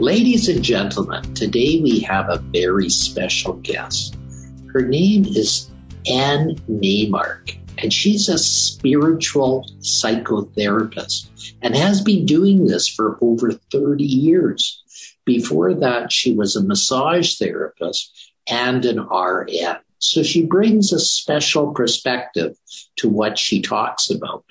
Ladies 0.00 0.48
and 0.48 0.60
gentlemen, 0.60 1.22
today 1.34 1.80
we 1.80 2.00
have 2.00 2.28
a 2.28 2.38
very 2.38 2.90
special 2.90 3.52
guest. 3.62 4.16
Her 4.72 4.82
name 4.82 5.24
is 5.24 5.70
Ann 6.10 6.56
Naimark, 6.68 7.56
and 7.78 7.92
she's 7.92 8.28
a 8.28 8.36
spiritual 8.36 9.70
psychotherapist 9.78 11.30
and 11.62 11.76
has 11.76 12.02
been 12.02 12.26
doing 12.26 12.66
this 12.66 12.88
for 12.88 13.18
over 13.20 13.52
30 13.52 14.02
years. 14.02 14.82
Before 15.24 15.72
that, 15.74 16.10
she 16.10 16.34
was 16.34 16.56
a 16.56 16.64
massage 16.64 17.38
therapist 17.38 18.32
and 18.48 18.84
an 18.84 18.98
RN. 18.98 19.76
So 20.00 20.24
she 20.24 20.44
brings 20.44 20.92
a 20.92 20.98
special 20.98 21.72
perspective 21.72 22.56
to 22.96 23.08
what 23.08 23.38
she 23.38 23.62
talks 23.62 24.10
about. 24.10 24.44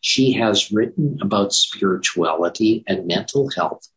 She 0.00 0.30
has 0.34 0.70
written 0.70 1.18
about 1.20 1.52
spirituality 1.52 2.84
and 2.86 3.08
mental 3.08 3.50
health 3.50 3.88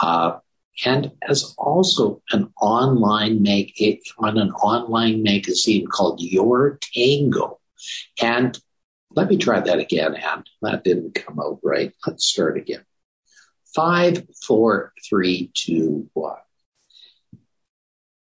Uh, 0.00 0.38
and 0.84 1.10
as 1.28 1.54
also 1.58 2.22
an 2.30 2.52
online 2.60 3.42
mag 3.42 3.72
on 4.18 4.38
an 4.38 4.50
online 4.52 5.22
magazine 5.22 5.86
called 5.86 6.20
Your 6.20 6.78
Tango. 6.80 7.58
And 8.20 8.58
let 9.10 9.28
me 9.28 9.36
try 9.36 9.60
that 9.60 9.78
again, 9.78 10.14
Ann. 10.14 10.44
That 10.62 10.84
didn't 10.84 11.14
come 11.14 11.40
out 11.40 11.60
right. 11.62 11.92
Let's 12.06 12.26
start 12.26 12.56
again. 12.56 12.84
Five, 13.74 14.26
four, 14.46 14.92
three, 15.08 15.50
two, 15.54 16.08
one. 16.12 16.36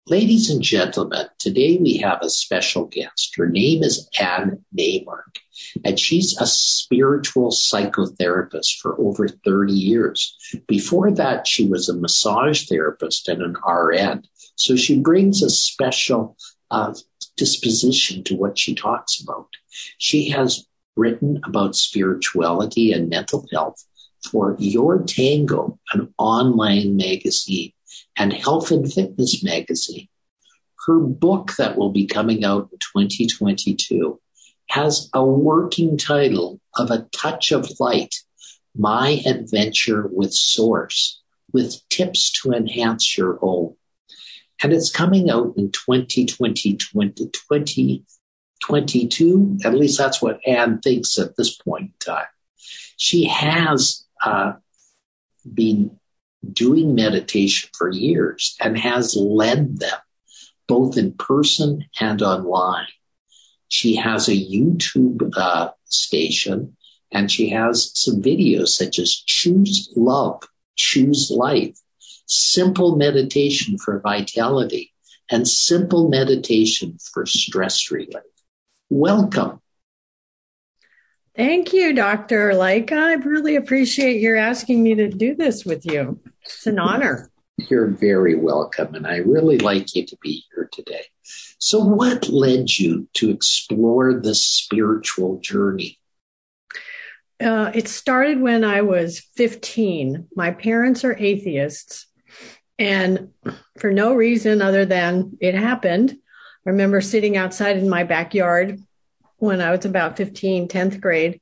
Ladies 0.08 0.50
and 0.50 0.61
gentlemen, 0.61 1.27
today 1.39 1.77
we 1.77 1.97
have 1.98 2.19
a 2.22 2.28
special 2.28 2.86
guest. 2.86 3.34
Her 3.36 3.48
name 3.48 3.84
is 3.84 4.08
Ann 4.19 4.64
Naimark, 4.77 5.39
and 5.84 5.97
she's 5.97 6.36
a 6.41 6.47
spiritual 6.47 7.53
psychotherapist 7.53 8.80
for 8.80 9.00
over 9.00 9.28
30 9.28 9.73
years. 9.73 10.36
Before 10.67 11.12
that, 11.12 11.47
she 11.47 11.69
was 11.69 11.89
a 11.89 11.97
massage 11.97 12.67
therapist 12.67 13.28
and 13.28 13.42
an 13.42 13.55
RN. 13.64 14.25
So 14.56 14.75
she 14.75 14.98
brings 14.98 15.41
a 15.41 15.48
special 15.48 16.36
uh, 16.73 16.95
disposition 17.36 18.25
to 18.25 18.34
what 18.34 18.58
she 18.58 18.75
talks 18.75 19.23
about. 19.23 19.50
She 19.98 20.30
has 20.30 20.67
written 20.97 21.41
about 21.45 21.77
spirituality 21.77 22.92
and 22.92 23.08
mental 23.08 23.47
health 23.53 23.84
for 24.28 24.56
Your 24.58 25.00
Tango, 25.05 25.78
an 25.92 26.12
online 26.19 26.97
magazine 26.97 27.73
and 28.17 28.33
Health 28.33 28.71
and 28.71 28.93
Fitness 28.93 29.43
magazine. 29.43 30.09
Her 30.87 30.99
book 30.99 31.53
that 31.59 31.77
will 31.77 31.91
be 31.91 32.07
coming 32.07 32.45
out 32.45 32.69
in 32.73 32.79
2022 32.79 34.21
has 34.69 35.09
a 35.13 35.25
working 35.25 35.97
title 35.97 36.61
of 36.77 36.91
A 36.91 37.07
Touch 37.13 37.53
of 37.53 37.71
Light, 37.79 38.15
My 38.77 39.23
Adventure 39.27 40.09
with 40.11 40.33
Source, 40.33 41.21
with 41.53 41.81
tips 41.89 42.33
to 42.43 42.53
enhance 42.53 43.17
your 43.17 43.39
own. 43.43 43.77
And 44.63 44.73
it's 44.73 44.91
coming 44.91 45.31
out 45.31 45.55
in 45.57 45.71
2020, 45.73 46.77
2022. 46.77 49.59
At 49.65 49.75
least 49.75 49.98
that's 49.98 50.23
what 50.23 50.39
Ann 50.47 50.81
thinks 50.81 51.19
at 51.19 51.36
this 51.36 51.57
point 51.57 51.83
in 51.83 51.92
time. 52.01 52.27
She 52.97 53.27
has 53.27 54.07
uh, 54.25 54.53
been 55.53 55.98
doing 56.53 56.95
meditation 56.95 57.70
for 57.77 57.91
years 57.91 58.57
and 58.61 58.79
has 58.79 59.17
led 59.17 59.79
them 59.79 59.98
both 60.69 60.97
in 60.97 61.13
person 61.13 61.85
and 62.01 62.23
online. 62.23 62.86
She 63.69 63.97
has 63.97 64.29
a 64.29 64.33
YouTube 64.33 65.36
uh, 65.36 65.70
station 65.85 66.77
and 67.11 67.30
she 67.30 67.51
has 67.51 67.91
some 67.95 68.23
videos 68.23 68.69
such 68.69 68.98
as 68.98 69.23
Choose 69.27 69.92
Love, 69.97 70.42
Choose 70.77 71.30
Life, 71.30 71.79
Simple 72.27 72.97
Meditation 72.97 73.79
for 73.79 74.01
Vitality, 74.01 74.92
and 75.30 75.47
Simple 75.47 76.09
Meditation 76.09 76.98
for 77.13 77.27
Stress 77.27 77.91
Relief. 77.91 78.14
Welcome. 78.89 79.61
Thank 81.35 81.73
you, 81.73 81.95
Dr. 81.95 82.51
Lycka. 82.51 82.93
I 82.93 83.15
really 83.15 83.57
appreciate 83.57 84.20
your 84.20 84.37
asking 84.37 84.83
me 84.83 84.95
to 84.97 85.09
do 85.09 85.35
this 85.35 85.65
with 85.65 85.87
you. 85.87 86.20
It's 86.43 86.67
an 86.67 86.79
honor. 86.79 87.31
You're 87.57 87.89
very 87.89 88.35
welcome, 88.35 88.95
and 88.95 89.07
I 89.07 89.17
really 89.17 89.57
like 89.59 89.95
you 89.95 90.05
to 90.05 90.17
be 90.21 90.45
here 90.55 90.69
today. 90.71 91.05
So, 91.59 91.79
what 91.79 92.29
led 92.29 92.77
you 92.77 93.09
to 93.15 93.31
explore 93.31 94.13
this 94.13 94.45
spiritual 94.45 95.39
journey? 95.41 95.98
Uh, 97.41 97.71
it 97.75 97.89
started 97.89 98.41
when 98.41 98.63
I 98.63 98.83
was 98.83 99.21
15. 99.37 100.29
My 100.37 100.51
parents 100.51 101.03
are 101.03 101.17
atheists, 101.17 102.09
and 102.79 103.31
for 103.79 103.91
no 103.91 104.13
reason 104.13 104.61
other 104.61 104.85
than 104.85 105.39
it 105.41 105.55
happened, 105.55 106.15
I 106.67 106.71
remember 106.71 107.01
sitting 107.01 107.39
outside 107.39 107.79
in 107.79 107.89
my 107.89 108.05
backyard 108.05 108.81
when 109.42 109.61
I 109.61 109.73
was 109.73 109.85
about 109.85 110.17
15, 110.17 110.69
10th 110.69 111.01
grade. 111.01 111.41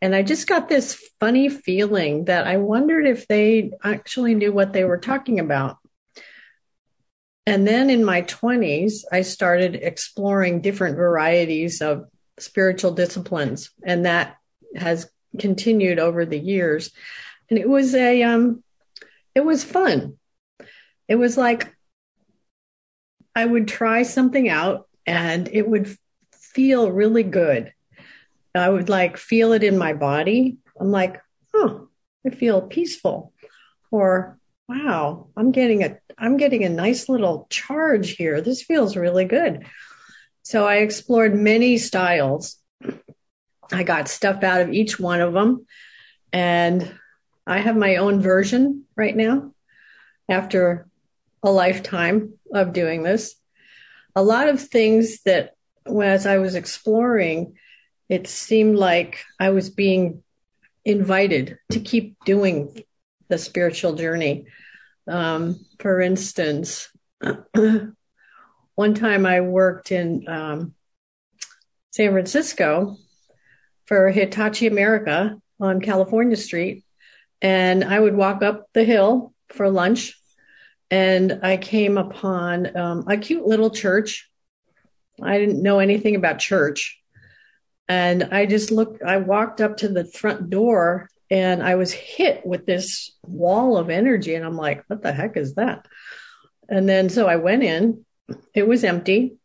And 0.00 0.14
I 0.14 0.22
just 0.22 0.46
got 0.46 0.66
this 0.66 0.98
funny 1.20 1.50
feeling 1.50 2.24
that 2.24 2.46
I 2.46 2.56
wondered 2.56 3.06
if 3.06 3.28
they 3.28 3.72
actually 3.82 4.34
knew 4.34 4.50
what 4.50 4.72
they 4.72 4.84
were 4.84 4.96
talking 4.96 5.40
about. 5.40 5.76
And 7.46 7.68
then 7.68 7.90
in 7.90 8.02
my 8.02 8.22
20s, 8.22 9.04
I 9.12 9.20
started 9.20 9.74
exploring 9.74 10.62
different 10.62 10.96
varieties 10.96 11.82
of 11.82 12.06
spiritual 12.38 12.92
disciplines. 12.92 13.70
And 13.84 14.06
that 14.06 14.36
has 14.74 15.10
continued 15.38 15.98
over 15.98 16.24
the 16.24 16.38
years. 16.38 16.92
And 17.50 17.58
it 17.58 17.68
was 17.68 17.94
a, 17.94 18.22
um, 18.22 18.64
it 19.34 19.44
was 19.44 19.62
fun. 19.62 20.16
It 21.08 21.16
was 21.16 21.36
like 21.36 21.76
I 23.34 23.44
would 23.44 23.68
try 23.68 24.04
something 24.04 24.48
out 24.48 24.88
and 25.06 25.46
it 25.52 25.68
would 25.68 25.94
feel 26.54 26.90
really 26.90 27.22
good. 27.22 27.72
I 28.54 28.68
would 28.68 28.88
like 28.88 29.16
feel 29.16 29.52
it 29.52 29.64
in 29.64 29.76
my 29.76 29.92
body. 29.92 30.58
I'm 30.80 30.90
like, 30.90 31.20
oh, 31.52 31.88
I 32.26 32.30
feel 32.30 32.62
peaceful. 32.62 33.32
Or 33.90 34.38
wow, 34.68 35.28
I'm 35.36 35.50
getting 35.50 35.82
a 35.82 35.98
I'm 36.16 36.36
getting 36.36 36.64
a 36.64 36.68
nice 36.68 37.08
little 37.08 37.46
charge 37.50 38.12
here. 38.12 38.40
This 38.40 38.62
feels 38.62 38.96
really 38.96 39.24
good. 39.24 39.66
So 40.42 40.66
I 40.66 40.76
explored 40.76 41.34
many 41.34 41.78
styles. 41.78 42.56
I 43.72 43.82
got 43.82 44.08
stuff 44.08 44.42
out 44.42 44.60
of 44.60 44.72
each 44.72 45.00
one 45.00 45.20
of 45.20 45.32
them. 45.32 45.66
And 46.32 46.94
I 47.46 47.58
have 47.58 47.76
my 47.76 47.96
own 47.96 48.20
version 48.20 48.84
right 48.96 49.16
now 49.16 49.52
after 50.28 50.86
a 51.42 51.50
lifetime 51.50 52.34
of 52.52 52.72
doing 52.72 53.02
this. 53.02 53.34
A 54.14 54.22
lot 54.22 54.48
of 54.48 54.60
things 54.60 55.22
that 55.22 55.54
as 55.86 56.26
I 56.26 56.38
was 56.38 56.54
exploring, 56.54 57.56
it 58.08 58.26
seemed 58.26 58.76
like 58.76 59.24
I 59.38 59.50
was 59.50 59.70
being 59.70 60.22
invited 60.84 61.58
to 61.72 61.80
keep 61.80 62.16
doing 62.24 62.84
the 63.28 63.38
spiritual 63.38 63.94
journey. 63.94 64.46
Um, 65.06 65.64
for 65.78 66.00
instance, 66.00 66.88
one 68.74 68.94
time 68.94 69.26
I 69.26 69.40
worked 69.40 69.92
in 69.92 70.28
um, 70.28 70.74
San 71.90 72.12
Francisco 72.12 72.96
for 73.86 74.10
Hitachi 74.10 74.66
America 74.66 75.40
on 75.60 75.80
California 75.80 76.36
Street, 76.36 76.84
and 77.40 77.84
I 77.84 77.98
would 77.98 78.16
walk 78.16 78.42
up 78.42 78.66
the 78.72 78.84
hill 78.84 79.32
for 79.48 79.70
lunch, 79.70 80.18
and 80.90 81.40
I 81.42 81.56
came 81.56 81.98
upon 81.98 82.76
um, 82.76 83.04
a 83.08 83.16
cute 83.16 83.46
little 83.46 83.70
church 83.70 84.30
I 85.22 85.38
didn't 85.38 85.62
know 85.62 85.78
anything 85.78 86.16
about 86.16 86.38
church. 86.38 87.00
And 87.88 88.24
I 88.24 88.46
just 88.46 88.70
looked, 88.70 89.02
I 89.02 89.18
walked 89.18 89.60
up 89.60 89.78
to 89.78 89.88
the 89.88 90.04
front 90.04 90.50
door 90.50 91.10
and 91.30 91.62
I 91.62 91.74
was 91.74 91.92
hit 91.92 92.46
with 92.46 92.66
this 92.66 93.12
wall 93.26 93.76
of 93.76 93.90
energy. 93.90 94.34
And 94.34 94.44
I'm 94.44 94.56
like, 94.56 94.84
what 94.88 95.02
the 95.02 95.12
heck 95.12 95.36
is 95.36 95.54
that? 95.54 95.86
And 96.68 96.88
then 96.88 97.08
so 97.08 97.26
I 97.26 97.36
went 97.36 97.62
in, 97.62 98.04
it 98.54 98.66
was 98.66 98.84
empty. 98.84 99.36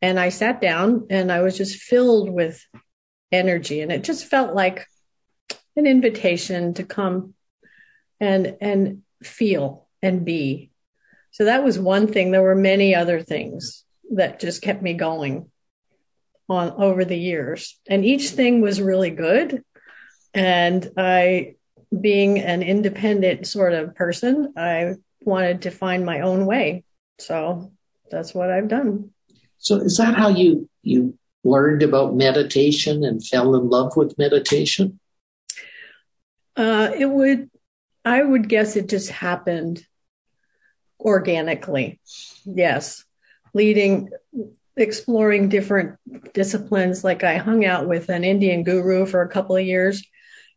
And 0.00 0.20
I 0.20 0.28
sat 0.28 0.60
down 0.60 1.06
and 1.10 1.32
I 1.32 1.40
was 1.40 1.56
just 1.56 1.76
filled 1.76 2.30
with 2.30 2.64
energy. 3.32 3.80
And 3.80 3.90
it 3.90 4.04
just 4.04 4.26
felt 4.26 4.54
like 4.54 4.86
an 5.76 5.86
invitation 5.86 6.74
to 6.74 6.84
come 6.84 7.34
and, 8.20 8.56
and 8.60 9.02
feel 9.22 9.88
and 10.02 10.24
be. 10.24 10.70
So 11.30 11.46
that 11.46 11.64
was 11.64 11.78
one 11.78 12.06
thing. 12.06 12.30
There 12.30 12.42
were 12.42 12.54
many 12.54 12.94
other 12.94 13.22
things 13.22 13.84
that 14.10 14.40
just 14.40 14.62
kept 14.62 14.82
me 14.82 14.94
going 14.94 15.50
on 16.48 16.70
over 16.72 17.04
the 17.04 17.18
years. 17.18 17.78
And 17.88 18.04
each 18.04 18.30
thing 18.30 18.60
was 18.60 18.80
really 18.80 19.10
good. 19.10 19.62
And 20.34 20.90
I, 20.96 21.56
being 21.98 22.38
an 22.38 22.62
independent 22.62 23.46
sort 23.46 23.72
of 23.72 23.94
person, 23.94 24.54
I 24.56 24.94
wanted 25.20 25.62
to 25.62 25.70
find 25.70 26.04
my 26.04 26.20
own 26.20 26.46
way. 26.46 26.84
So 27.18 27.72
that's 28.10 28.34
what 28.34 28.50
I've 28.50 28.68
done. 28.68 29.10
So 29.58 29.76
is 29.76 29.96
that 29.96 30.14
how 30.14 30.28
you 30.28 30.68
you 30.82 31.18
learned 31.44 31.82
about 31.82 32.16
meditation 32.16 33.04
and 33.04 33.24
fell 33.24 33.54
in 33.54 33.68
love 33.68 33.96
with 33.96 34.18
meditation? 34.18 35.00
Uh, 36.56 36.90
it 36.96 37.06
would, 37.06 37.50
I 38.04 38.22
would 38.22 38.48
guess 38.48 38.76
it 38.76 38.88
just 38.88 39.10
happened 39.10 39.84
organically. 40.98 42.00
Yes. 42.44 43.04
Leading, 43.54 44.10
exploring 44.76 45.48
different 45.48 45.96
disciplines. 46.32 47.04
Like 47.04 47.24
I 47.24 47.36
hung 47.36 47.64
out 47.64 47.88
with 47.88 48.08
an 48.08 48.24
Indian 48.24 48.62
guru 48.62 49.06
for 49.06 49.22
a 49.22 49.28
couple 49.28 49.56
of 49.56 49.64
years 49.64 50.04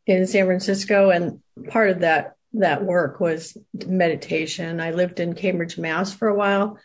in 0.06 0.28
San 0.28 0.46
Francisco. 0.46 1.10
And 1.10 1.42
part 1.70 1.90
of 1.90 2.00
that, 2.02 2.36
that 2.54 2.84
work 2.84 3.20
was 3.20 3.58
meditation. 3.74 4.82
I 4.82 4.92
lived 4.92 5.20
in 5.20 5.34
Cambridge, 5.34 5.78
Mass 5.78 6.14
for 6.14 6.28
a 6.28 6.36
while 6.36 6.78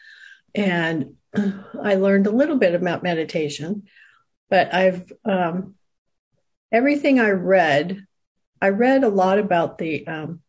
and 0.56 1.14
I 1.82 1.94
learned 1.94 2.26
a 2.26 2.32
little 2.32 2.56
bit 2.56 2.74
about 2.74 3.02
meditation, 3.02 3.84
but 4.48 4.74
I've, 4.74 5.12
um, 5.24 5.74
everything 6.72 7.20
I 7.20 7.30
read, 7.30 8.04
I 8.60 8.70
read 8.70 9.04
a 9.04 9.08
lot 9.08 9.38
about 9.38 9.78
the, 9.78 10.06
um, 10.06 10.40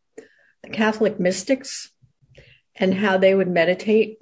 the 0.64 0.70
Catholic 0.70 1.20
mystics 1.20 1.92
and 2.76 2.94
how 2.94 3.18
they 3.18 3.36
would 3.36 3.50
meditate. 3.50 4.22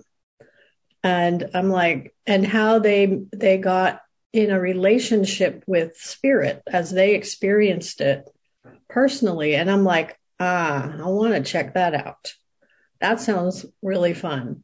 And 1.05 1.51
I'm 1.53 1.69
like, 1.69 2.15
and 2.25 2.43
how 2.43 2.79
they, 2.79 3.19
they 3.31 3.59
got 3.59 4.01
in 4.33 4.49
a 4.49 4.59
relationship 4.59 5.63
with 5.67 5.95
spirit 5.97 6.63
as 6.65 6.89
they 6.89 7.13
experienced 7.13 8.01
it 8.01 8.27
personally. 8.89 9.53
And 9.55 9.69
I'm 9.69 9.83
like, 9.83 10.19
ah, 10.39 10.95
I 10.97 11.07
want 11.07 11.35
to 11.35 11.43
check 11.43 11.75
that 11.75 11.93
out. 11.93 12.33
That 13.01 13.19
sounds 13.19 13.67
really 13.83 14.15
fun. 14.15 14.63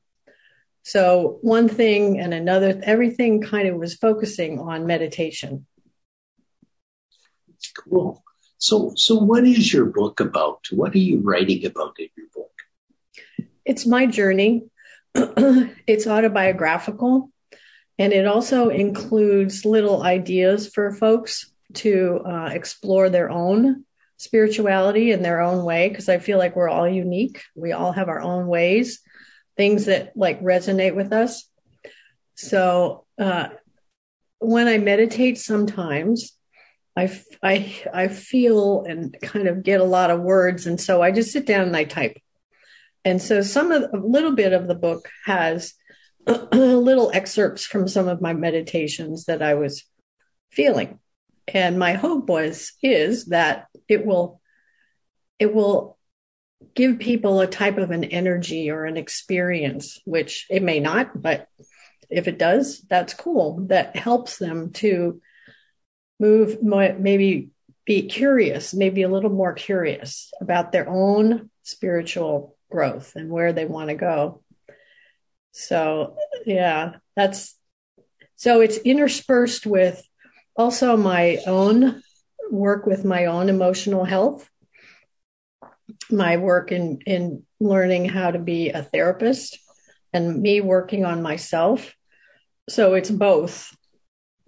So 0.81 1.37
one 1.43 1.69
thing 1.69 2.19
and 2.19 2.33
another, 2.33 2.81
everything 2.83 3.43
kind 3.43 3.67
of 3.67 3.75
was 3.75 3.93
focusing 3.93 4.57
on 4.57 4.87
meditation. 4.87 5.67
Cool. 7.77 8.23
So, 8.57 8.93
so 8.95 9.13
what 9.13 9.43
is 9.43 9.71
your 9.71 9.85
book 9.85 10.19
about? 10.19 10.65
What 10.71 10.95
are 10.95 10.97
you 10.97 11.19
writing 11.19 11.63
about 11.67 11.99
in 11.99 12.07
your 12.17 12.29
book? 12.33 12.51
It's 13.63 13.85
my 13.85 14.07
journey. 14.07 14.63
it's 15.87 16.07
autobiographical, 16.07 17.31
and 17.97 18.13
it 18.13 18.25
also 18.25 18.69
includes 18.69 19.65
little 19.65 20.03
ideas 20.03 20.69
for 20.69 20.93
folks 20.93 21.51
to 21.73 22.21
uh, 22.25 22.49
explore 22.51 23.09
their 23.09 23.29
own 23.29 23.85
spirituality 24.17 25.11
in 25.11 25.21
their 25.21 25.41
own 25.41 25.63
way. 25.63 25.89
Because 25.89 26.09
I 26.09 26.19
feel 26.19 26.37
like 26.37 26.55
we're 26.55 26.69
all 26.69 26.87
unique. 26.87 27.41
We 27.55 27.71
all 27.71 27.91
have 27.91 28.09
our 28.09 28.21
own 28.21 28.47
ways 28.47 29.01
things 29.57 29.85
that 29.85 30.15
like 30.15 30.41
resonate 30.41 30.95
with 30.95 31.13
us. 31.13 31.47
So 32.35 33.05
uh, 33.19 33.49
when 34.39 34.67
I 34.67 34.77
meditate, 34.77 35.37
sometimes 35.37 36.35
I, 36.97 37.21
I, 37.43 37.73
I 37.93 38.07
feel 38.07 38.83
and 38.87 39.15
kind 39.21 39.47
of 39.47 39.63
get 39.63 39.81
a 39.81 39.85
lot 39.85 40.09
of 40.09 40.21
words. 40.21 40.65
And 40.65 40.79
so 40.79 41.01
I 41.01 41.11
just 41.11 41.31
sit 41.31 41.45
down 41.45 41.67
and 41.67 41.77
I 41.77 41.83
type. 41.83 42.17
And 43.03 43.21
so 43.21 43.41
some 43.41 43.71
of 43.71 43.93
a 43.93 43.97
little 43.97 44.33
bit 44.33 44.53
of 44.53 44.67
the 44.67 44.75
book 44.75 45.09
has 45.25 45.73
little 46.27 47.11
excerpts 47.13 47.65
from 47.65 47.87
some 47.87 48.07
of 48.07 48.21
my 48.21 48.33
meditations 48.33 49.25
that 49.25 49.41
I 49.41 49.55
was 49.55 49.83
feeling. 50.51 50.99
And 51.47 51.79
my 51.79 51.93
hope 51.93 52.29
was, 52.29 52.73
is 52.83 53.25
that 53.25 53.67
it 53.87 54.05
will, 54.05 54.39
it 55.39 55.53
will 55.53 55.97
give 56.75 56.99
people 56.99 57.41
a 57.41 57.47
type 57.47 57.77
of 57.77 57.91
an 57.91 58.03
energy 58.03 58.69
or 58.69 58.85
an 58.85 58.97
experience, 58.97 59.99
which 60.05 60.45
it 60.49 60.61
may 60.61 60.79
not, 60.79 61.19
but 61.19 61.47
if 62.09 62.27
it 62.27 62.37
does, 62.37 62.81
that's 62.81 63.13
cool. 63.13 63.65
That 63.67 63.95
helps 63.95 64.37
them 64.37 64.71
to 64.73 65.21
move, 66.19 66.61
maybe 66.61 67.49
be 67.85 68.03
curious, 68.03 68.73
maybe 68.73 69.01
a 69.01 69.09
little 69.09 69.31
more 69.31 69.53
curious 69.53 70.31
about 70.39 70.71
their 70.71 70.87
own 70.87 71.49
spiritual 71.63 72.55
growth 72.71 73.13
and 73.15 73.29
where 73.29 73.53
they 73.53 73.65
want 73.65 73.89
to 73.89 73.95
go. 73.95 74.41
So, 75.51 76.17
yeah, 76.45 76.93
that's 77.15 77.55
so 78.35 78.61
it's 78.61 78.77
interspersed 78.77 79.65
with 79.67 80.01
also 80.55 80.97
my 80.97 81.39
own 81.45 82.01
work 82.49 82.85
with 82.85 83.05
my 83.05 83.25
own 83.25 83.49
emotional 83.49 84.03
health 84.03 84.49
my 86.09 86.37
work 86.37 86.71
in 86.71 86.99
in 87.05 87.43
learning 87.59 88.05
how 88.05 88.31
to 88.31 88.39
be 88.39 88.69
a 88.69 88.83
therapist 88.83 89.57
and 90.13 90.41
me 90.41 90.59
working 90.59 91.05
on 91.05 91.21
myself 91.21 91.95
so 92.69 92.93
it's 92.93 93.11
both 93.11 93.75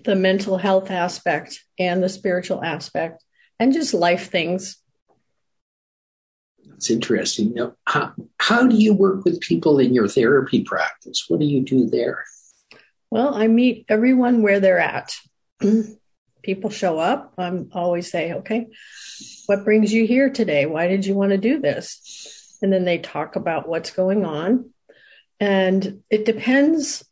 the 0.04 0.16
mental 0.16 0.58
health 0.58 0.92
aspect 0.92 1.64
and 1.80 2.04
the 2.04 2.10
spiritual 2.10 2.64
aspect 2.64 3.24
and 3.60 3.74
just 3.74 3.94
life 3.94 4.30
things 4.30 4.78
that's 6.84 6.92
interesting 6.92 7.54
now 7.54 7.74
how, 7.86 8.14
how 8.40 8.68
do 8.68 8.76
you 8.76 8.94
work 8.94 9.24
with 9.26 9.40
people 9.40 9.80
in 9.80 9.94
your 9.94 10.08
therapy 10.08 10.64
practice 10.64 11.26
what 11.28 11.40
do 11.40 11.46
you 11.46 11.62
do 11.62 11.90
there 11.90 12.24
well 13.10 13.34
i 13.34 13.48
meet 13.48 13.86
everyone 13.90 14.42
where 14.42 14.60
they're 14.60 14.80
at 14.80 15.16
hmm. 15.62 15.82
people 16.42 16.70
show 16.70 17.00
up 17.00 17.34
i'm 17.38 17.70
always 17.74 18.12
say 18.12 18.34
okay 18.34 18.68
what 19.46 19.66
brings 19.66 19.94
you 19.94 20.06
here 20.06 20.30
today? 20.30 20.66
Why 20.66 20.88
did 20.88 21.06
you 21.06 21.16
want 21.16 21.32
to 21.32 21.38
do 21.38 21.60
this? 21.60 22.58
And 22.62 22.72
then 22.72 22.86
they 22.86 22.98
talk 22.98 23.36
about 23.36 23.68
what's 23.68 23.92
going 23.92 24.26
on. 24.26 24.72
And 25.40 26.02
it 26.10 26.26
depends 26.26 27.04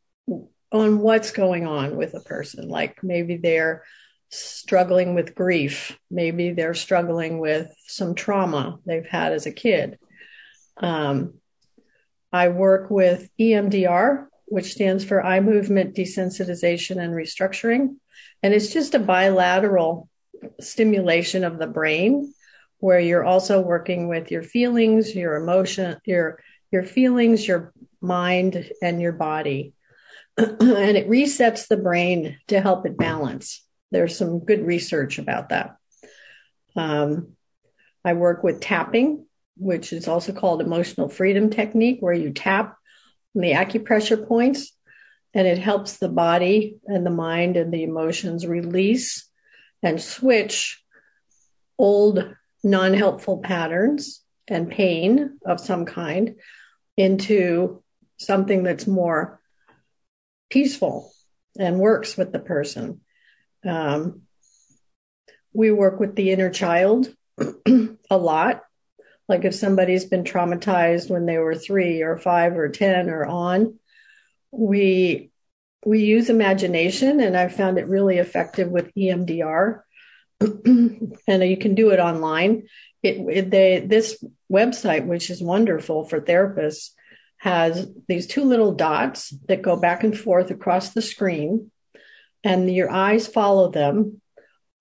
on 0.72 1.00
what's 1.00 1.32
going 1.32 1.68
on 1.68 1.98
with 1.98 2.14
a 2.14 2.22
person. 2.22 2.70
Like 2.70 3.04
maybe 3.04 3.38
they're 3.38 3.84
struggling 4.32 5.14
with 5.14 5.36
grief. 5.36 5.98
Maybe 6.10 6.52
they're 6.52 6.74
struggling 6.74 7.40
with 7.40 7.74
some 7.88 8.16
trauma 8.16 8.80
they've 8.86 9.06
had 9.06 9.34
as 9.34 9.46
a 9.46 9.52
kid. 9.52 10.00
Um, 10.78 11.36
I 12.32 12.48
work 12.48 12.90
with 12.90 13.30
EMDR, 13.40 14.28
which 14.46 14.72
stands 14.72 15.04
for 15.04 15.24
Eye 15.24 15.42
Movement 15.42 15.96
Desensitization 15.96 17.02
and 17.02 17.14
Restructuring. 17.14 17.98
And 18.42 18.54
it's 18.54 18.72
just 18.72 18.96
a 18.96 19.00
bilateral 19.00 20.10
stimulation 20.60 21.44
of 21.44 21.60
the 21.60 21.68
brain 21.68 22.34
where 22.80 23.00
you're 23.00 23.24
also 23.24 23.62
working 23.62 24.08
with 24.08 24.32
your 24.32 24.44
feelings, 24.44 25.16
your 25.16 25.36
emotion, 25.36 25.98
your 26.06 26.40
your 26.72 26.84
feelings, 26.84 27.46
your 27.46 27.74
mind 28.00 28.72
and 28.82 29.02
your 29.02 29.12
body. 29.12 29.74
and 30.38 30.98
it 30.98 31.10
resets 31.10 31.68
the 31.68 31.78
brain 31.78 32.38
to 32.48 32.62
help 32.62 32.86
it 32.86 32.98
balance. 32.98 33.64
There's 33.92 34.18
some 34.18 34.40
good 34.40 34.66
research 34.66 35.20
about 35.20 35.50
that. 35.50 35.76
Um, 36.76 37.34
I 38.04 38.14
work 38.14 38.44
with 38.44 38.62
tapping, 38.62 39.26
which 39.58 39.94
is 39.94 40.08
also 40.08 40.34
called 40.34 40.62
emotional 40.62 41.10
freedom 41.10 41.50
technique, 41.50 41.98
where 42.00 42.14
you 42.14 42.32
tap 42.32 42.78
on 43.36 43.42
the 43.42 43.52
acupressure 43.52 44.28
points 44.28 44.72
and 45.34 45.48
it 45.48 45.58
helps 45.58 45.98
the 45.98 46.10
body 46.10 46.78
and 46.86 47.06
the 47.06 47.12
mind 47.12 47.58
and 47.58 47.74
the 47.74 47.84
emotions 47.84 48.46
release 48.46 49.30
and 49.84 50.02
switch 50.02 50.82
old 51.78 52.34
non 52.64 52.94
helpful 52.94 53.40
patterns 53.40 54.22
and 54.48 54.70
pain 54.70 55.40
of 55.46 55.60
some 55.60 55.86
kind 55.86 56.36
into 56.98 57.82
something 58.18 58.64
that's 58.64 58.86
more 58.86 59.40
peaceful 60.50 61.12
and 61.58 61.80
works 61.80 62.18
with 62.18 62.32
the 62.32 62.40
person. 62.40 63.02
Um, 63.66 64.22
we 65.54 65.72
work 65.72 66.00
with 66.00 66.16
the 66.16 66.32
inner 66.32 66.50
child 66.50 67.14
a 68.10 68.18
lot. 68.18 68.64
Like 69.28 69.46
if 69.46 69.56
somebody's 69.56 70.06
been 70.06 70.24
traumatized 70.24 71.10
when 71.10 71.26
they 71.26 71.38
were 71.38 71.56
three 71.56 72.02
or 72.02 72.18
five 72.18 72.58
or 72.58 72.70
10 72.70 73.10
or 73.10 73.26
on, 73.26 73.80
we 74.52 75.32
we 75.84 76.04
use 76.04 76.30
imagination, 76.30 77.20
and 77.20 77.36
I've 77.36 77.56
found 77.56 77.80
it 77.80 77.88
really 77.88 78.20
effective 78.20 78.70
with 78.70 78.94
EMDR. 78.94 79.82
and 80.40 81.18
you 81.28 81.58
can 81.58 81.76
do 81.76 81.90
it 81.90 82.00
online. 82.00 82.68
It, 83.02 83.18
it, 83.30 83.50
they, 83.50 83.80
this 83.80 84.24
website, 84.52 85.06
which 85.06 85.30
is 85.30 85.42
wonderful 85.42 86.06
for 86.06 86.22
therapists, 86.22 86.92
has 87.38 87.88
these 88.08 88.28
two 88.28 88.44
little 88.44 88.74
dots 88.74 89.30
that 89.48 89.64
go 89.64 89.76
back 89.76 90.04
and 90.04 90.18
forth 90.18 90.52
across 90.52 90.90
the 90.90 91.02
screen, 91.02 91.72
and 92.44 92.74
your 92.74 92.92
eyes 92.92 93.28
follow 93.28 93.70
them. 93.70 94.22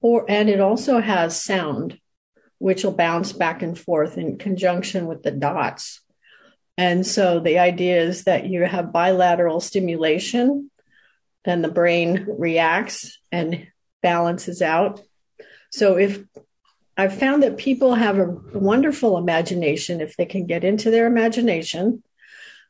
Or 0.01 0.25
and 0.29 0.49
it 0.49 0.61
also 0.61 1.01
has 1.01 1.41
sound, 1.41 1.99
which 2.59 2.85
will 2.85 2.93
bounce 2.93 3.33
back 3.33 3.63
and 3.63 3.79
forth 3.79 4.17
in 4.17 4.39
conjunction 4.39 5.07
with 5.07 5.23
the 5.23 5.31
dots. 5.31 6.01
And 6.79 7.07
so 7.07 7.41
the 7.41 7.59
idea 7.59 8.01
is 8.01 8.25
that 8.25 8.47
you 8.47 8.63
have 8.65 8.93
bilateral 8.93 9.61
stimulation 9.61 10.71
and 11.45 11.63
the 11.63 11.71
brain 11.71 12.27
reacts 12.39 13.19
and 13.31 13.67
balances 14.03 14.63
out. 14.63 15.03
So 15.71 15.99
if 15.99 16.23
I've 16.97 17.19
found 17.19 17.43
that 17.43 17.59
people 17.59 17.95
have 17.95 18.19
a 18.19 18.37
wonderful 18.55 19.17
imagination 19.17 20.01
if 20.01 20.17
they 20.17 20.27
can 20.27 20.47
get 20.47 20.65
into 20.65 20.91
their 20.91 21.07
imagination 21.07 22.03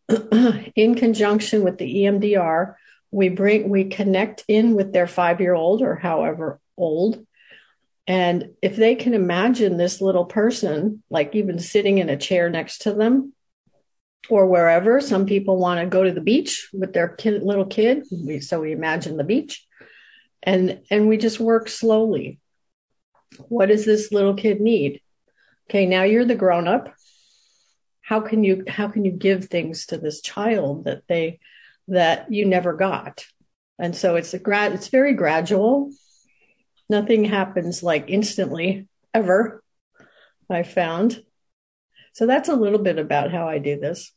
in 0.76 0.94
conjunction 0.94 1.62
with 1.62 1.78
the 1.78 2.02
EMDR, 2.02 2.74
we 3.10 3.28
bring 3.28 3.68
we 3.68 3.84
connect 3.84 4.44
in 4.48 4.74
with 4.74 4.92
their 4.92 5.06
5-year-old 5.06 5.82
or 5.82 5.96
however 5.96 6.60
old. 6.76 7.26
And 8.06 8.50
if 8.62 8.76
they 8.76 8.94
can 8.94 9.14
imagine 9.14 9.76
this 9.76 10.00
little 10.00 10.24
person 10.24 11.02
like 11.10 11.34
even 11.34 11.58
sitting 11.58 11.98
in 11.98 12.08
a 12.08 12.16
chair 12.16 12.50
next 12.50 12.82
to 12.82 12.92
them 12.92 13.32
or 14.28 14.46
wherever 14.46 15.00
some 15.00 15.26
people 15.26 15.56
want 15.58 15.80
to 15.80 15.86
go 15.86 16.02
to 16.02 16.12
the 16.12 16.20
beach 16.20 16.68
with 16.72 16.92
their 16.92 17.08
kid, 17.08 17.42
little 17.42 17.66
kid 17.66 18.04
so 18.42 18.60
we 18.60 18.72
imagine 18.72 19.16
the 19.16 19.24
beach. 19.24 19.66
And 20.42 20.80
and 20.90 21.08
we 21.08 21.16
just 21.16 21.38
work 21.38 21.68
slowly. 21.68 22.40
What 23.48 23.66
does 23.66 23.84
this 23.84 24.10
little 24.10 24.34
kid 24.34 24.60
need? 24.60 25.00
Okay 25.68 25.86
now 25.86 26.02
you're 26.02 26.24
the 26.24 26.34
grown 26.34 26.66
up 26.66 26.94
how 28.10 28.20
can 28.20 28.42
you 28.42 28.64
how 28.66 28.88
can 28.88 29.04
you 29.04 29.12
give 29.12 29.44
things 29.44 29.86
to 29.86 29.96
this 29.96 30.20
child 30.20 30.84
that 30.84 31.02
they 31.08 31.38
that 31.88 32.32
you 32.32 32.44
never 32.44 32.72
got 32.72 33.24
and 33.78 33.96
so 33.96 34.16
it's 34.16 34.34
a 34.34 34.38
grad 34.38 34.72
it's 34.72 34.88
very 34.88 35.14
gradual 35.14 35.90
nothing 36.88 37.24
happens 37.24 37.82
like 37.82 38.04
instantly 38.08 38.88
ever 39.14 39.62
i 40.48 40.62
found 40.62 41.22
so 42.12 42.26
that's 42.26 42.48
a 42.48 42.56
little 42.56 42.78
bit 42.78 42.98
about 42.98 43.30
how 43.32 43.48
i 43.48 43.58
do 43.58 43.78
this 43.78 44.12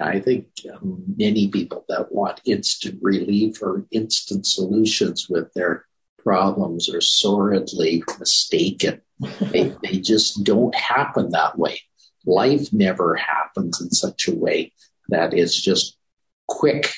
I 0.00 0.20
think 0.20 0.46
um, 0.72 1.02
many 1.16 1.48
people 1.48 1.84
that 1.88 2.12
want 2.12 2.40
instant 2.44 2.98
relief 3.02 3.60
or 3.62 3.86
instant 3.90 4.46
solutions 4.46 5.28
with 5.28 5.52
their 5.54 5.86
problems 6.18 6.88
are 6.92 7.00
sorely 7.00 8.04
mistaken. 8.18 9.00
they, 9.40 9.74
they 9.82 9.98
just 9.98 10.44
don't 10.44 10.74
happen 10.74 11.30
that 11.30 11.58
way. 11.58 11.80
Life 12.26 12.72
never 12.72 13.16
happens 13.16 13.80
in 13.80 13.90
such 13.90 14.28
a 14.28 14.34
way 14.34 14.72
that 15.08 15.34
is 15.34 15.60
just 15.60 15.97
quick. 16.48 16.92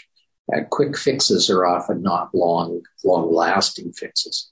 Uh, 0.53 0.63
quick 0.69 0.97
fixes 0.97 1.49
are 1.49 1.65
often 1.65 2.03
not 2.03 2.35
long, 2.35 2.83
long 3.05 3.33
lasting 3.33 3.93
fixes. 3.93 4.51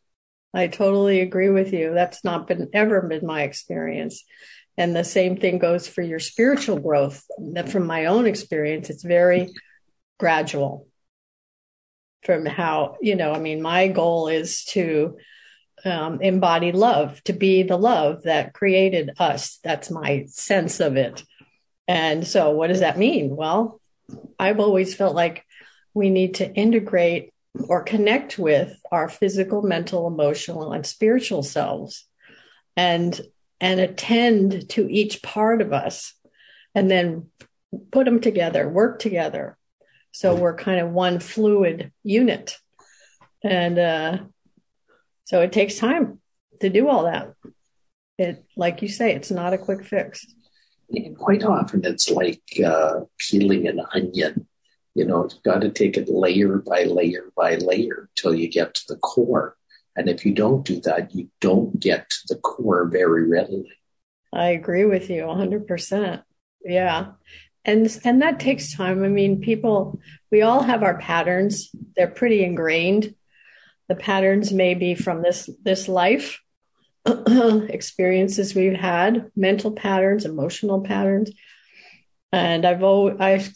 I 0.54 0.68
totally 0.68 1.20
agree 1.20 1.50
with 1.50 1.72
you. 1.72 1.92
That's 1.92 2.24
not 2.24 2.46
been 2.46 2.68
ever 2.72 3.02
been 3.02 3.26
my 3.26 3.42
experience. 3.42 4.24
And 4.76 4.94
the 4.94 5.04
same 5.04 5.36
thing 5.36 5.58
goes 5.58 5.88
for 5.88 6.02
your 6.02 6.20
spiritual 6.20 6.78
growth. 6.78 7.24
From 7.66 7.86
my 7.86 8.06
own 8.06 8.26
experience, 8.26 8.90
it's 8.90 9.02
very 9.02 9.50
gradual. 10.20 10.86
From 12.24 12.46
how, 12.46 12.96
you 13.00 13.16
know, 13.16 13.32
I 13.32 13.40
mean, 13.40 13.60
my 13.60 13.88
goal 13.88 14.28
is 14.28 14.64
to 14.66 15.16
um, 15.84 16.20
embody 16.20 16.72
love, 16.72 17.22
to 17.24 17.32
be 17.32 17.62
the 17.64 17.76
love 17.76 18.22
that 18.22 18.54
created 18.54 19.10
us. 19.18 19.58
That's 19.64 19.90
my 19.90 20.26
sense 20.28 20.80
of 20.80 20.96
it. 20.96 21.24
And 21.86 22.26
so, 22.26 22.50
what 22.50 22.68
does 22.68 22.80
that 22.80 22.98
mean? 22.98 23.34
Well, 23.34 23.77
I've 24.38 24.60
always 24.60 24.94
felt 24.94 25.14
like 25.14 25.44
we 25.94 26.10
need 26.10 26.36
to 26.36 26.52
integrate 26.52 27.32
or 27.68 27.82
connect 27.82 28.38
with 28.38 28.78
our 28.92 29.08
physical, 29.08 29.62
mental, 29.62 30.06
emotional, 30.06 30.72
and 30.72 30.86
spiritual 30.86 31.42
selves. 31.42 32.06
And 32.76 33.20
and 33.60 33.80
attend 33.80 34.68
to 34.70 34.88
each 34.90 35.22
part 35.22 35.60
of 35.60 35.72
us 35.72 36.14
and 36.74 36.90
then 36.90 37.28
put 37.90 38.04
them 38.04 38.20
together, 38.20 38.68
work 38.68 38.98
together. 38.98 39.56
So 40.12 40.34
we're 40.34 40.56
kind 40.56 40.80
of 40.80 40.90
one 40.90 41.20
fluid 41.20 41.92
unit. 42.02 42.56
And 43.42 43.78
uh, 43.78 44.18
so 45.24 45.42
it 45.42 45.52
takes 45.52 45.76
time 45.76 46.20
to 46.60 46.68
do 46.68 46.88
all 46.88 47.04
that. 47.04 47.34
It, 48.18 48.44
like 48.56 48.82
you 48.82 48.88
say, 48.88 49.14
it's 49.14 49.30
not 49.30 49.52
a 49.52 49.58
quick 49.58 49.84
fix. 49.84 50.26
And 50.90 51.16
quite 51.16 51.44
often 51.44 51.84
it's 51.84 52.10
like 52.10 52.42
uh, 52.64 53.00
peeling 53.18 53.68
an 53.68 53.80
onion. 53.92 54.46
You 54.94 55.04
know, 55.04 55.28
you've 55.30 55.42
got 55.42 55.60
to 55.60 55.70
take 55.70 55.96
it 55.96 56.08
layer 56.08 56.58
by 56.58 56.84
layer 56.84 57.30
by 57.36 57.56
layer 57.56 58.08
till 58.16 58.34
you 58.34 58.48
get 58.48 58.74
to 58.74 58.82
the 58.88 58.96
core. 58.96 59.56
And 59.94 60.08
if 60.08 60.24
you 60.24 60.32
don't 60.32 60.64
do 60.64 60.80
that, 60.82 61.14
you 61.14 61.28
don't 61.40 61.78
get 61.78 62.10
to 62.10 62.18
the 62.28 62.40
core 62.40 62.86
very 62.86 63.28
readily. 63.28 63.70
I 64.32 64.48
agree 64.50 64.84
with 64.84 65.10
you 65.10 65.22
100%. 65.22 66.22
Yeah. 66.64 67.12
And 67.64 68.00
and 68.04 68.22
that 68.22 68.40
takes 68.40 68.74
time. 68.74 69.04
I 69.04 69.08
mean, 69.08 69.40
people 69.40 70.00
we 70.30 70.42
all 70.42 70.62
have 70.62 70.82
our 70.82 70.98
patterns. 70.98 71.70
They're 71.96 72.08
pretty 72.08 72.42
ingrained. 72.42 73.14
The 73.88 73.94
patterns 73.94 74.52
may 74.52 74.74
be 74.74 74.94
from 74.94 75.22
this 75.22 75.50
this 75.62 75.86
life 75.86 76.40
experiences 77.68 78.54
we've 78.54 78.78
had, 78.78 79.30
mental 79.36 79.72
patterns, 79.72 80.24
emotional 80.24 80.80
patterns. 80.80 81.30
And 82.32 82.66
I've 82.66 82.82
always 82.82 83.16
I've, 83.20 83.52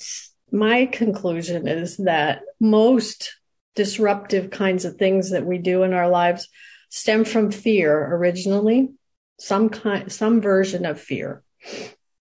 my 0.51 0.87
conclusion 0.87 1.67
is 1.69 1.97
that 1.99 2.43
most 2.61 3.37
disruptive 3.75 4.51
kinds 4.51 4.85
of 4.85 4.97
things 4.97 5.31
that 5.31 5.47
we 5.47 5.59
do 5.59 5.83
in 5.83 5.93
our 5.93 6.09
lives 6.09 6.49
stem 6.91 7.25
from 7.25 7.51
fear 7.51 8.15
originally, 8.15 8.91
some 9.39 9.71
kind, 9.71 10.13
some 10.13 10.41
version 10.41 10.85
of 10.85 11.01
fear. 11.01 11.43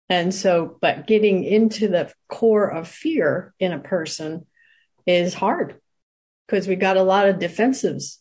And 0.08 0.34
so, 0.34 0.76
but 0.80 1.06
getting 1.06 1.44
into 1.44 1.88
the 1.88 2.12
core 2.28 2.68
of 2.68 2.88
fear 2.88 3.54
in 3.58 3.72
a 3.72 3.78
person 3.78 4.46
is 5.06 5.32
hard 5.32 5.80
because 6.46 6.66
we 6.66 6.76
got 6.76 6.96
a 6.96 7.02
lot 7.02 7.28
of 7.28 7.36
defensives, 7.36 8.16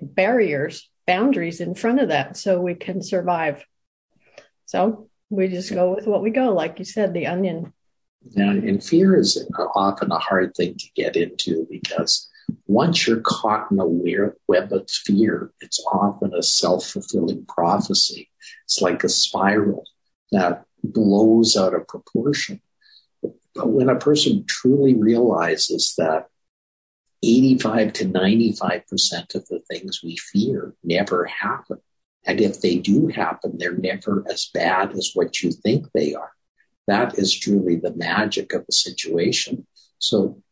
barriers, 0.00 0.88
boundaries 1.12 1.60
in 1.60 1.74
front 1.74 2.00
of 2.00 2.08
that 2.08 2.38
so 2.38 2.58
we 2.58 2.74
can 2.74 3.02
survive. 3.02 3.66
So 4.64 5.08
we 5.28 5.48
just 5.48 5.72
go 5.72 5.94
with 5.94 6.06
what 6.06 6.22
we 6.22 6.30
go, 6.30 6.54
like 6.54 6.78
you 6.78 6.86
said, 6.86 7.12
the 7.12 7.26
onion. 7.26 7.74
Now, 8.34 8.50
and 8.50 8.82
fear 8.82 9.18
is 9.18 9.30
uh, 9.58 9.62
often 9.74 10.10
a 10.10 10.18
hard 10.18 10.54
thing 10.54 10.74
to 10.78 10.86
get 10.94 11.16
into 11.16 11.66
because 11.70 12.30
once 12.66 13.06
you're 13.06 13.20
caught 13.20 13.70
in 13.70 13.78
a 13.78 13.86
web 14.48 14.72
of 14.72 14.90
fear, 14.90 15.52
it's 15.60 15.84
often 15.92 16.32
a 16.34 16.42
self 16.42 16.86
fulfilling 16.86 17.44
prophecy. 17.46 18.30
It's 18.64 18.80
like 18.80 19.04
a 19.04 19.08
spiral 19.10 19.84
that 20.30 20.64
blows 20.82 21.56
out 21.56 21.74
of 21.74 21.88
proportion. 21.88 22.62
But 23.54 23.68
when 23.68 23.90
a 23.90 23.98
person 23.98 24.44
truly 24.48 24.94
realizes 24.94 25.94
that 25.98 26.28
85 27.22 27.92
to 27.94 28.04
95% 28.06 29.34
of 29.34 29.46
the 29.46 29.60
things 29.70 30.00
we 30.02 30.16
fear 30.16 30.74
never 30.82 31.26
happen, 31.26 31.78
and 32.24 32.40
if 32.40 32.60
they 32.60 32.78
do 32.78 33.08
happen, 33.08 33.58
they're 33.58 33.76
never 33.76 34.24
as 34.30 34.50
bad 34.52 34.92
as 34.92 35.10
what 35.14 35.42
you 35.42 35.52
think 35.52 35.86
they 35.92 36.14
are 36.14 36.32
that 36.86 37.18
is 37.18 37.38
truly 37.38 37.76
the 37.76 37.94
magic 37.94 38.52
of 38.52 38.66
the 38.66 38.72
situation. 38.72 39.66
So 39.98 40.42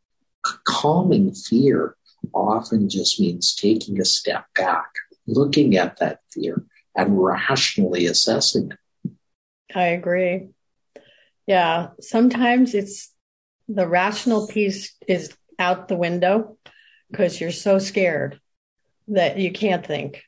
calming 0.65 1.33
fear 1.35 1.97
often 2.33 2.89
just 2.89 3.21
means 3.21 3.55
taking 3.55 4.01
a 4.01 4.05
step 4.05 4.47
back, 4.55 4.91
looking 5.27 5.77
at 5.77 5.99
that 5.99 6.21
fear 6.33 6.65
and 6.97 7.23
rationally 7.23 8.07
assessing 8.07 8.73
it. 8.73 9.13
I 9.75 9.87
agree. 9.87 10.49
Yeah. 11.47 11.89
Sometimes 12.01 12.75
it's 12.75 13.13
the 13.69 13.89
rational 13.89 14.47
piece 14.49 14.97
is 15.07 15.33
out 15.61 15.87
the 15.87 15.97
window 15.97 16.57
because 17.11 17.41
you're 17.41 17.53
so 17.53 17.79
scared 17.79 18.41
that 19.09 19.39
you 19.39 19.53
can't 19.53 19.87
think. 19.87 20.23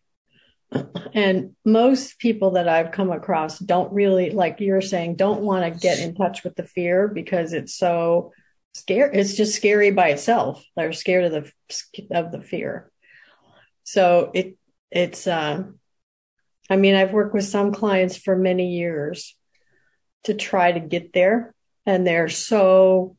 And 1.14 1.54
most 1.64 2.18
people 2.18 2.52
that 2.52 2.68
I've 2.68 2.92
come 2.92 3.10
across 3.10 3.58
don't 3.58 3.92
really, 3.92 4.30
like 4.30 4.60
you're 4.60 4.80
saying, 4.80 5.16
don't 5.16 5.42
want 5.42 5.64
to 5.64 5.80
get 5.80 5.98
in 5.98 6.14
touch 6.14 6.44
with 6.44 6.56
the 6.56 6.66
fear 6.66 7.08
because 7.08 7.52
it's 7.52 7.74
so 7.74 8.32
scary. 8.74 9.18
It's 9.18 9.34
just 9.34 9.54
scary 9.54 9.90
by 9.90 10.08
itself. 10.08 10.64
They're 10.76 10.92
scared 10.92 11.32
of 11.32 11.32
the 11.32 11.52
of 12.10 12.32
the 12.32 12.40
fear. 12.40 12.90
So 13.84 14.30
it 14.34 14.56
it's. 14.90 15.26
Uh, 15.26 15.64
I 16.70 16.76
mean, 16.76 16.94
I've 16.94 17.12
worked 17.12 17.34
with 17.34 17.44
some 17.44 17.72
clients 17.72 18.16
for 18.16 18.34
many 18.34 18.76
years 18.76 19.36
to 20.24 20.32
try 20.32 20.72
to 20.72 20.80
get 20.80 21.12
there, 21.12 21.54
and 21.84 22.06
they're 22.06 22.30
so 22.30 23.16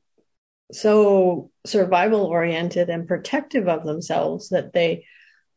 so 0.72 1.52
survival 1.66 2.26
oriented 2.26 2.90
and 2.90 3.08
protective 3.08 3.68
of 3.68 3.84
themselves 3.84 4.50
that 4.50 4.74
they 4.74 5.06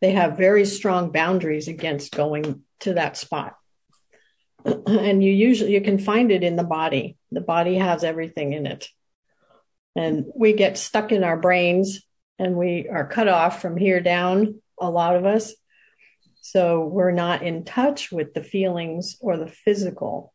they 0.01 0.13
have 0.13 0.37
very 0.37 0.67
strong 0.67 1.11
boundaries 1.11 1.69
against 1.69 2.15
going 2.15 2.63
to 2.81 2.95
that 2.95 3.17
spot. 3.17 3.57
and 4.65 5.25
you 5.25 5.33
usually 5.33 5.73
you 5.73 5.81
can 5.81 5.99
find 5.99 6.31
it 6.31 6.43
in 6.43 6.57
the 6.57 6.65
body. 6.65 7.17
The 7.33 7.41
body 7.41 7.77
has 7.77 8.05
everything 8.05 8.53
in 8.53 8.67
it. 8.67 8.89
And 9.95 10.27
we 10.35 10.53
get 10.53 10.77
stuck 10.77 11.13
in 11.13 11.25
our 11.25 11.39
brains 11.39 12.03
and 12.39 12.57
we 12.57 12.89
are 12.89 13.09
cut 13.09 13.29
off 13.29 13.63
from 13.63 13.79
here 13.79 14.01
down, 14.01 14.61
a 14.79 14.91
lot 14.91 15.17
of 15.17 15.25
us. 15.25 15.55
So 16.43 16.85
we're 16.85 17.13
not 17.13 17.43
in 17.43 17.65
touch 17.65 18.13
with 18.13 18.35
the 18.35 18.43
feelings 18.43 19.17
or 19.21 19.37
the 19.37 19.49
physical. 19.49 20.33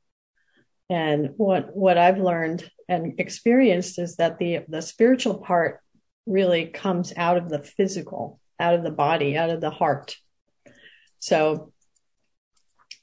And 0.89 1.29
what 1.37 1.75
what 1.75 1.97
I've 1.97 2.17
learned 2.17 2.69
and 2.91 3.19
experienced 3.21 3.98
is 3.98 4.17
that 4.17 4.38
the 4.38 4.60
the 4.67 4.81
spiritual 4.81 5.36
part 5.36 5.79
really 6.25 6.65
comes 6.65 7.13
out 7.15 7.38
of 7.38 7.50
the 7.50 7.63
physical, 7.63 8.39
out 8.60 8.75
of 8.75 8.83
the 8.83 8.91
body, 8.91 9.38
out 9.38 9.50
of 9.50 9.62
the 9.62 9.69
heart. 9.69 10.17
So 11.19 11.71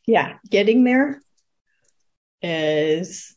yeah, 0.07 0.37
getting 0.49 0.85
there 0.85 1.23
is 2.42 3.35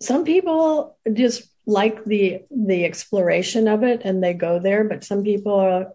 some 0.00 0.24
people 0.24 0.98
just 1.10 1.48
like 1.66 2.04
the 2.04 2.42
the 2.50 2.84
exploration 2.84 3.66
of 3.66 3.82
it 3.82 4.02
and 4.04 4.22
they 4.22 4.34
go 4.34 4.58
there, 4.58 4.84
but 4.84 5.02
some 5.02 5.24
people 5.24 5.54
are 5.54 5.92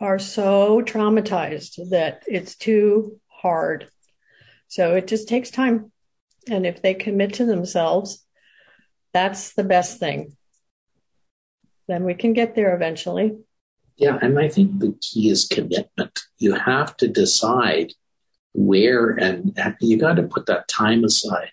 are 0.00 0.18
so 0.18 0.82
traumatized 0.82 1.90
that 1.90 2.24
it's 2.26 2.56
too 2.56 3.20
hard. 3.28 3.88
So 4.66 4.96
it 4.96 5.06
just 5.06 5.28
takes 5.28 5.50
time. 5.50 5.92
And 6.50 6.66
if 6.66 6.82
they 6.82 6.94
commit 6.94 7.34
to 7.34 7.46
themselves, 7.46 8.23
that's 9.14 9.54
the 9.54 9.64
best 9.64 9.98
thing. 9.98 10.36
Then 11.88 12.04
we 12.04 12.14
can 12.14 12.34
get 12.34 12.54
there 12.54 12.74
eventually. 12.74 13.38
Yeah, 13.96 14.18
and 14.20 14.38
I 14.38 14.48
think 14.48 14.80
the 14.80 14.98
key 15.00 15.30
is 15.30 15.46
commitment. 15.46 16.20
You 16.38 16.54
have 16.54 16.96
to 16.98 17.08
decide 17.08 17.92
where 18.52 19.10
and 19.10 19.56
you 19.80 19.96
got 19.98 20.14
to 20.14 20.24
put 20.24 20.46
that 20.46 20.68
time 20.68 21.04
aside. 21.04 21.50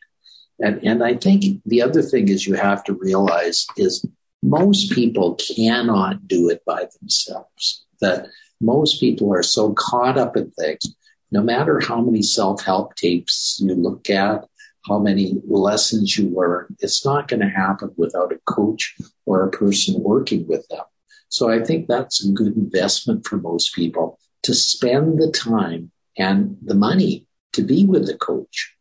And 0.59 0.83
and 0.83 1.03
I 1.03 1.15
think 1.15 1.61
the 1.65 1.81
other 1.81 2.01
thing 2.01 2.29
is 2.29 2.47
you 2.47 2.55
have 2.55 2.83
to 2.85 2.93
realize 2.93 3.65
is 3.77 4.05
most 4.43 4.91
people 4.91 5.35
cannot 5.35 6.27
do 6.27 6.49
it 6.49 6.63
by 6.65 6.87
themselves. 6.99 7.85
That 8.01 8.27
most 8.59 8.99
people 8.99 9.33
are 9.33 9.43
so 9.43 9.73
caught 9.73 10.17
up 10.17 10.35
in 10.35 10.51
things, 10.51 10.95
no 11.31 11.41
matter 11.41 11.79
how 11.79 12.01
many 12.01 12.21
self-help 12.21 12.95
tapes 12.95 13.59
you 13.63 13.75
look 13.75 14.09
at, 14.09 14.45
how 14.87 14.99
many 14.99 15.35
lessons 15.47 16.17
you 16.17 16.29
learn, 16.29 16.75
it's 16.79 17.05
not 17.05 17.27
going 17.27 17.41
to 17.41 17.49
happen 17.49 17.91
without 17.97 18.33
a 18.33 18.39
coach 18.45 18.95
or 19.25 19.43
a 19.43 19.51
person 19.51 20.01
working 20.01 20.47
with 20.47 20.67
them. 20.69 20.83
So 21.29 21.49
I 21.49 21.63
think 21.63 21.87
that's 21.87 22.25
a 22.25 22.31
good 22.31 22.55
investment 22.55 23.25
for 23.25 23.37
most 23.37 23.73
people 23.75 24.19
to 24.43 24.53
spend 24.53 25.21
the 25.21 25.31
time 25.31 25.91
and 26.17 26.57
the 26.63 26.75
money 26.75 27.27
to 27.53 27.61
be 27.61 27.85
with 27.85 28.09
a 28.09 28.17
coach. 28.17 28.75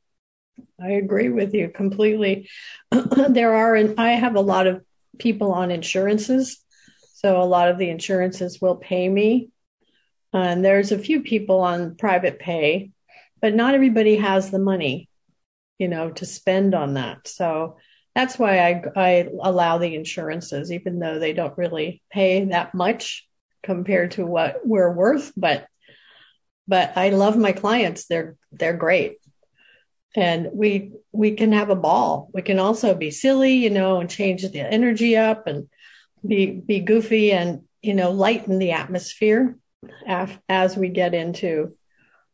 I 0.82 0.92
agree 0.92 1.28
with 1.28 1.54
you 1.54 1.68
completely. 1.68 2.48
there 3.28 3.54
are, 3.54 3.74
and 3.74 4.00
I 4.00 4.12
have 4.12 4.34
a 4.34 4.40
lot 4.40 4.66
of 4.66 4.82
people 5.18 5.52
on 5.52 5.70
insurances. 5.70 6.58
So 7.14 7.40
a 7.40 7.44
lot 7.44 7.68
of 7.68 7.76
the 7.76 7.90
insurances 7.90 8.60
will 8.60 8.76
pay 8.76 9.08
me. 9.08 9.50
And 10.32 10.64
there's 10.64 10.90
a 10.90 10.98
few 10.98 11.22
people 11.22 11.60
on 11.60 11.96
private 11.96 12.38
pay, 12.38 12.92
but 13.42 13.54
not 13.54 13.74
everybody 13.74 14.16
has 14.16 14.50
the 14.50 14.58
money, 14.58 15.09
you 15.80 15.88
know, 15.88 16.10
to 16.10 16.26
spend 16.26 16.74
on 16.74 16.94
that. 16.94 17.26
So 17.26 17.78
that's 18.14 18.38
why 18.38 18.58
I, 18.58 18.82
I 18.94 19.28
allow 19.42 19.78
the 19.78 19.94
insurances, 19.94 20.70
even 20.70 20.98
though 20.98 21.18
they 21.18 21.32
don't 21.32 21.56
really 21.56 22.02
pay 22.12 22.44
that 22.44 22.74
much 22.74 23.26
compared 23.62 24.12
to 24.12 24.26
what 24.26 24.60
we're 24.64 24.92
worth. 24.92 25.32
But 25.36 25.66
but 26.68 26.92
I 26.96 27.08
love 27.08 27.36
my 27.38 27.52
clients. 27.52 28.06
They're 28.06 28.36
they're 28.52 28.76
great. 28.76 29.16
And 30.14 30.50
we 30.52 30.92
we 31.12 31.30
can 31.32 31.52
have 31.52 31.70
a 31.70 31.76
ball. 31.76 32.28
We 32.34 32.42
can 32.42 32.58
also 32.58 32.94
be 32.94 33.10
silly, 33.10 33.54
you 33.54 33.70
know, 33.70 34.00
and 34.00 34.10
change 34.10 34.42
the 34.42 34.60
energy 34.60 35.16
up 35.16 35.46
and 35.46 35.66
be 36.26 36.46
be 36.46 36.80
goofy 36.80 37.32
and 37.32 37.62
you 37.80 37.94
know 37.94 38.10
lighten 38.10 38.58
the 38.58 38.72
atmosphere 38.72 39.56
af- 40.06 40.38
as 40.46 40.76
we 40.76 40.90
get 40.90 41.14
into 41.14 41.74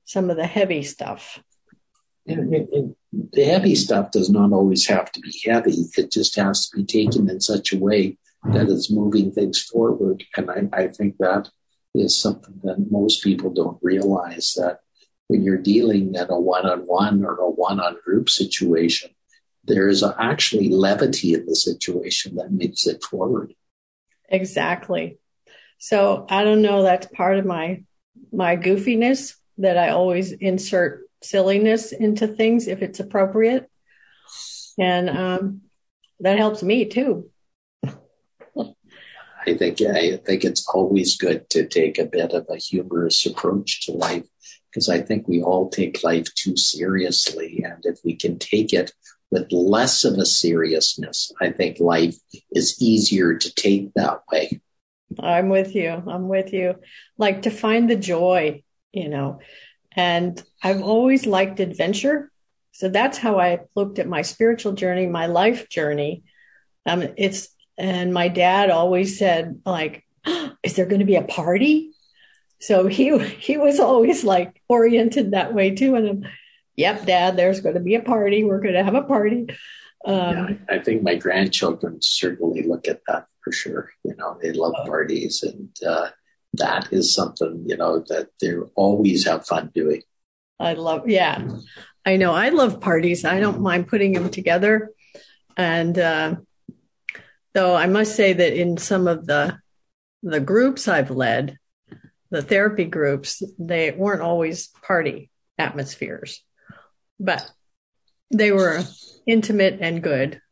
some 0.04 0.30
of 0.30 0.36
the 0.36 0.46
heavy 0.46 0.82
stuff. 0.82 1.40
And, 2.26 2.52
and, 2.52 2.96
the 3.32 3.44
heavy 3.44 3.74
stuff 3.74 4.10
does 4.10 4.30
not 4.30 4.52
always 4.52 4.86
have 4.86 5.10
to 5.12 5.20
be 5.20 5.34
heavy. 5.44 5.86
It 5.96 6.10
just 6.10 6.36
has 6.36 6.68
to 6.68 6.76
be 6.76 6.84
taken 6.84 7.30
in 7.30 7.40
such 7.40 7.72
a 7.72 7.78
way 7.78 8.18
that 8.44 8.68
it's 8.68 8.90
moving 8.90 9.32
things 9.32 9.60
forward. 9.62 10.24
And 10.36 10.50
I, 10.50 10.68
I 10.72 10.88
think 10.88 11.16
that 11.18 11.48
is 11.94 12.20
something 12.20 12.60
that 12.62 12.90
most 12.90 13.22
people 13.22 13.50
don't 13.50 13.78
realize 13.82 14.54
that 14.56 14.80
when 15.28 15.42
you're 15.42 15.58
dealing 15.58 16.14
in 16.14 16.30
a 16.30 16.38
one-on-one 16.38 17.24
or 17.24 17.36
a 17.36 17.50
one-on-group 17.50 18.28
situation, 18.28 19.10
there 19.64 19.88
is 19.88 20.04
actually 20.18 20.68
levity 20.68 21.34
in 21.34 21.46
the 21.46 21.56
situation 21.56 22.36
that 22.36 22.52
makes 22.52 22.86
it 22.86 23.02
forward. 23.02 23.54
Exactly. 24.28 25.18
So 25.78 26.26
I 26.28 26.44
don't 26.44 26.62
know. 26.62 26.82
That's 26.82 27.06
part 27.06 27.38
of 27.38 27.44
my 27.44 27.82
my 28.32 28.56
goofiness 28.56 29.34
that 29.58 29.76
I 29.76 29.90
always 29.90 30.32
insert 30.32 31.05
silliness 31.28 31.92
into 31.92 32.26
things 32.26 32.68
if 32.68 32.82
it's 32.82 33.00
appropriate, 33.00 33.70
and 34.78 35.10
um, 35.10 35.60
that 36.20 36.38
helps 36.38 36.62
me 36.62 36.86
too. 36.86 37.30
I 39.48 39.54
think 39.54 39.80
I 39.80 40.16
think 40.16 40.44
it's 40.44 40.68
always 40.68 41.16
good 41.16 41.48
to 41.50 41.66
take 41.66 41.98
a 41.98 42.04
bit 42.04 42.32
of 42.32 42.46
a 42.50 42.56
humorous 42.56 43.24
approach 43.26 43.86
to 43.86 43.92
life 43.92 44.26
because 44.70 44.88
I 44.88 45.00
think 45.00 45.28
we 45.28 45.42
all 45.42 45.70
take 45.70 46.02
life 46.02 46.26
too 46.34 46.56
seriously, 46.56 47.62
and 47.64 47.84
if 47.84 47.98
we 48.04 48.16
can 48.16 48.38
take 48.38 48.72
it 48.72 48.92
with 49.30 49.50
less 49.52 50.04
of 50.04 50.14
a 50.14 50.26
seriousness, 50.26 51.32
I 51.40 51.50
think 51.50 51.80
life 51.80 52.16
is 52.52 52.80
easier 52.80 53.36
to 53.36 53.54
take 53.54 53.94
that 53.94 54.20
way. 54.30 54.60
I'm 55.18 55.48
with 55.48 55.74
you. 55.74 55.90
I'm 55.90 56.28
with 56.28 56.52
you. 56.52 56.76
Like 57.16 57.42
to 57.42 57.50
find 57.50 57.88
the 57.88 57.96
joy, 57.96 58.62
you 58.92 59.08
know. 59.08 59.40
And 59.96 60.42
I've 60.62 60.82
always 60.82 61.26
liked 61.26 61.58
adventure. 61.58 62.30
So 62.72 62.90
that's 62.90 63.16
how 63.16 63.40
I 63.40 63.60
looked 63.74 63.98
at 63.98 64.06
my 64.06 64.22
spiritual 64.22 64.72
journey, 64.72 65.06
my 65.06 65.26
life 65.26 65.68
journey. 65.70 66.24
Um, 66.84 67.08
it's 67.16 67.48
and 67.78 68.12
my 68.12 68.28
dad 68.28 68.70
always 68.70 69.18
said, 69.18 69.62
like, 69.64 70.04
is 70.62 70.74
there 70.76 70.86
going 70.86 71.00
to 71.00 71.06
be 71.06 71.16
a 71.16 71.22
party? 71.22 71.92
So 72.60 72.86
he 72.86 73.18
he 73.18 73.56
was 73.56 73.80
always 73.80 74.24
like 74.24 74.62
oriented 74.68 75.32
that 75.32 75.54
way 75.54 75.74
too. 75.74 75.94
And 75.94 76.08
I'm, 76.08 76.26
yep, 76.76 77.06
dad, 77.06 77.36
there's 77.36 77.60
going 77.60 77.74
to 77.74 77.80
be 77.80 77.94
a 77.94 78.02
party. 78.02 78.44
We're 78.44 78.60
going 78.60 78.74
to 78.74 78.84
have 78.84 78.94
a 78.94 79.02
party. 79.02 79.46
Um, 80.04 80.14
yeah, 80.14 80.76
I 80.76 80.78
think 80.78 81.02
my 81.02 81.16
grandchildren 81.16 81.98
certainly 82.00 82.62
look 82.62 82.86
at 82.88 83.00
that 83.08 83.26
for 83.42 83.52
sure. 83.52 83.90
You 84.04 84.14
know, 84.16 84.38
they 84.40 84.52
love 84.52 84.74
parties, 84.86 85.42
and 85.42 85.70
uh, 85.86 86.10
that 86.56 86.92
is 86.92 87.14
something 87.14 87.64
you 87.66 87.76
know 87.76 88.00
that 88.08 88.28
they 88.40 88.54
always 88.74 89.26
have 89.26 89.46
fun 89.46 89.70
doing. 89.74 90.02
I 90.58 90.72
love, 90.72 91.08
yeah, 91.08 91.46
I 92.04 92.16
know. 92.16 92.32
I 92.32 92.48
love 92.48 92.80
parties. 92.80 93.24
I 93.24 93.40
don't 93.40 93.60
mind 93.60 93.88
putting 93.88 94.12
them 94.12 94.30
together, 94.30 94.90
and 95.56 95.98
uh, 95.98 96.36
Though 97.56 97.74
I 97.74 97.86
must 97.86 98.14
say 98.14 98.34
that 98.34 98.52
in 98.52 98.76
some 98.76 99.08
of 99.08 99.24
the 99.24 99.58
the 100.22 100.40
groups 100.40 100.88
I've 100.88 101.10
led, 101.10 101.56
the 102.30 102.42
therapy 102.42 102.84
groups, 102.84 103.42
they 103.58 103.92
weren't 103.92 104.20
always 104.20 104.68
party 104.82 105.30
atmospheres, 105.56 106.44
but 107.18 107.50
they 108.30 108.52
were 108.52 108.82
intimate 109.26 109.78
and 109.80 110.02
good. 110.02 110.42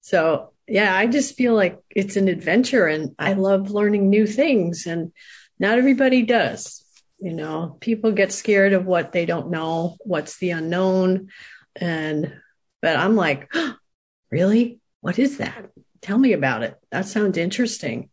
So 0.00 0.49
yeah, 0.70 0.96
I 0.96 1.08
just 1.08 1.36
feel 1.36 1.54
like 1.54 1.80
it's 1.90 2.14
an 2.14 2.28
adventure 2.28 2.86
and 2.86 3.12
I 3.18 3.32
love 3.32 3.72
learning 3.72 4.08
new 4.08 4.24
things 4.24 4.86
and 4.86 5.12
not 5.58 5.78
everybody 5.78 6.22
does. 6.22 6.84
You 7.18 7.32
know, 7.32 7.76
people 7.80 8.12
get 8.12 8.32
scared 8.32 8.72
of 8.72 8.86
what 8.86 9.10
they 9.10 9.26
don't 9.26 9.50
know, 9.50 9.96
what's 10.04 10.38
the 10.38 10.50
unknown. 10.50 11.28
And, 11.74 12.32
but 12.80 12.96
I'm 12.96 13.16
like, 13.16 13.48
oh, 13.52 13.74
really? 14.30 14.78
What 15.00 15.18
is 15.18 15.38
that? 15.38 15.70
Tell 16.02 16.16
me 16.16 16.34
about 16.34 16.62
it. 16.62 16.76
That 16.92 17.06
sounds 17.06 17.36
interesting. 17.36 18.08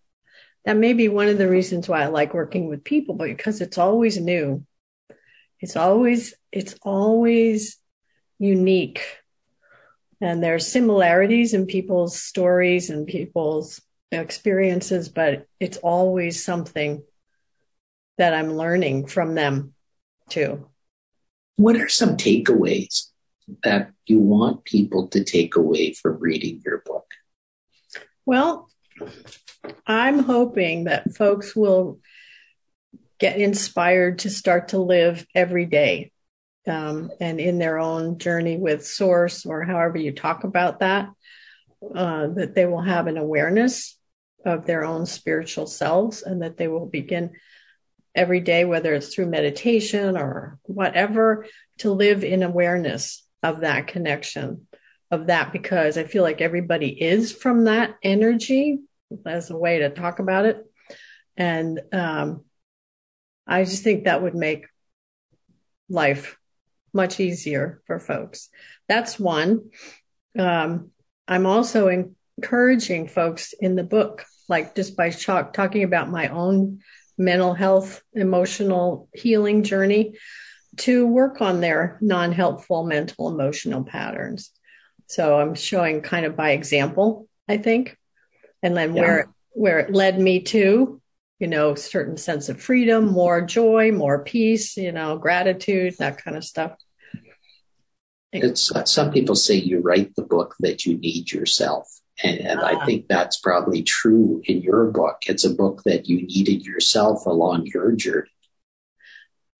That 0.65 0.77
may 0.77 0.93
be 0.93 1.09
one 1.09 1.27
of 1.27 1.37
the 1.37 1.47
reasons 1.47 1.87
why 1.87 2.01
I 2.01 2.07
like 2.07 2.33
working 2.33 2.67
with 2.67 2.83
people, 2.83 3.15
because 3.15 3.61
it's 3.61 3.77
always 3.77 4.17
new. 4.17 4.65
It's 5.59 5.75
always, 5.75 6.33
it's 6.51 6.75
always 6.81 7.77
unique. 8.39 9.03
And 10.19 10.43
there's 10.43 10.67
similarities 10.67 11.53
in 11.53 11.67
people's 11.67 12.19
stories 12.19 12.89
and 12.89 13.05
people's 13.05 13.81
experiences, 14.11 15.09
but 15.09 15.45
it's 15.59 15.77
always 15.77 16.43
something 16.43 17.03
that 18.17 18.33
I'm 18.33 18.53
learning 18.53 19.07
from 19.07 19.35
them 19.35 19.73
too. 20.29 20.67
What 21.55 21.75
are 21.75 21.89
some 21.89 22.17
takeaways 22.17 23.07
that 23.63 23.91
you 24.05 24.19
want 24.19 24.65
people 24.65 25.07
to 25.09 25.23
take 25.23 25.55
away 25.55 25.93
from 25.93 26.19
reading 26.19 26.61
your 26.65 26.81
book? 26.85 27.05
Well, 28.25 28.69
I'm 29.85 30.19
hoping 30.19 30.85
that 30.85 31.15
folks 31.15 31.55
will 31.55 31.99
get 33.19 33.39
inspired 33.39 34.19
to 34.19 34.29
start 34.29 34.69
to 34.69 34.79
live 34.79 35.25
every 35.33 35.65
day 35.65 36.11
um, 36.67 37.11
and 37.19 37.39
in 37.39 37.57
their 37.57 37.79
own 37.79 38.17
journey 38.17 38.57
with 38.57 38.85
source 38.85 39.45
or 39.45 39.63
however 39.63 39.97
you 39.97 40.11
talk 40.11 40.43
about 40.43 40.79
that, 40.79 41.09
uh, 41.95 42.27
that 42.27 42.55
they 42.55 42.65
will 42.65 42.81
have 42.81 43.07
an 43.07 43.17
awareness 43.17 43.97
of 44.45 44.65
their 44.65 44.83
own 44.83 45.05
spiritual 45.05 45.67
selves 45.67 46.21
and 46.21 46.41
that 46.41 46.57
they 46.57 46.67
will 46.67 46.85
begin 46.85 47.31
every 48.15 48.39
day, 48.39 48.65
whether 48.65 48.93
it's 48.93 49.13
through 49.13 49.27
meditation 49.27 50.17
or 50.17 50.59
whatever, 50.63 51.45
to 51.79 51.91
live 51.91 52.23
in 52.23 52.43
awareness 52.43 53.23
of 53.43 53.61
that 53.61 53.87
connection 53.87 54.67
of 55.11 55.27
that 55.27 55.53
because 55.53 55.97
I 55.97 56.03
feel 56.03 56.23
like 56.23 56.41
everybody 56.41 56.89
is 56.89 57.31
from 57.31 57.65
that 57.65 57.95
energy 58.03 58.79
as 59.25 59.49
a 59.49 59.57
way 59.57 59.79
to 59.79 59.89
talk 59.89 60.19
about 60.19 60.45
it. 60.45 60.65
And 61.37 61.79
um, 61.93 62.43
I 63.45 63.63
just 63.63 63.83
think 63.83 64.03
that 64.03 64.21
would 64.21 64.35
make 64.35 64.65
life 65.89 66.36
much 66.97 67.21
easier 67.21 67.81
for 67.87 67.99
folks. 67.99 68.49
That's 68.89 69.17
one. 69.17 69.69
Um, 70.37 70.91
I'm 71.27 71.45
also 71.45 71.87
encouraging 71.87 73.07
folks 73.07 73.53
in 73.53 73.75
the 73.75 73.83
book, 73.83 74.25
like 74.49 74.75
just 74.75 74.97
by 74.97 75.11
talk, 75.11 75.53
talking 75.53 75.83
about 75.83 76.09
my 76.09 76.27
own 76.27 76.81
mental 77.17 77.53
health, 77.53 78.01
emotional 78.13 79.07
healing 79.13 79.63
journey, 79.63 80.17
to 80.77 81.07
work 81.07 81.41
on 81.41 81.61
their 81.61 81.97
non 82.01 82.31
helpful 82.31 82.83
mental 82.85 83.29
emotional 83.29 83.83
patterns. 83.83 84.51
So 85.07 85.39
I'm 85.39 85.55
showing 85.55 86.01
kind 86.01 86.25
of 86.25 86.35
by 86.35 86.51
example, 86.51 87.27
I 87.47 87.57
think, 87.57 87.97
and 88.61 88.75
then 88.75 88.95
yeah. 88.95 89.01
where 89.01 89.29
where 89.51 89.79
it 89.79 89.93
led 89.93 90.19
me 90.19 90.41
to, 90.41 91.01
you 91.39 91.47
know, 91.47 91.73
certain 91.73 92.17
sense 92.17 92.49
of 92.49 92.61
freedom, 92.61 93.07
more 93.07 93.41
joy, 93.41 93.91
more 93.91 94.23
peace, 94.23 94.77
you 94.77 94.91
know, 94.91 95.17
gratitude, 95.17 95.95
that 95.97 96.23
kind 96.23 96.37
of 96.37 96.43
stuff. 96.43 96.73
It's 98.33 98.75
uh, 98.75 98.85
some 98.85 99.11
people 99.11 99.35
say 99.35 99.55
you 99.55 99.79
write 99.79 100.15
the 100.15 100.23
book 100.23 100.55
that 100.59 100.85
you 100.85 100.97
need 100.97 101.31
yourself. 101.31 101.87
And, 102.23 102.39
and 102.39 102.59
I 102.59 102.73
ah. 102.73 102.85
think 102.85 103.07
that's 103.07 103.37
probably 103.37 103.83
true 103.83 104.41
in 104.45 104.61
your 104.61 104.85
book. 104.85 105.23
It's 105.27 105.45
a 105.45 105.53
book 105.53 105.83
that 105.85 106.07
you 106.07 106.23
needed 106.23 106.65
yourself 106.65 107.25
along 107.25 107.67
your 107.67 107.91
journey. 107.93 108.29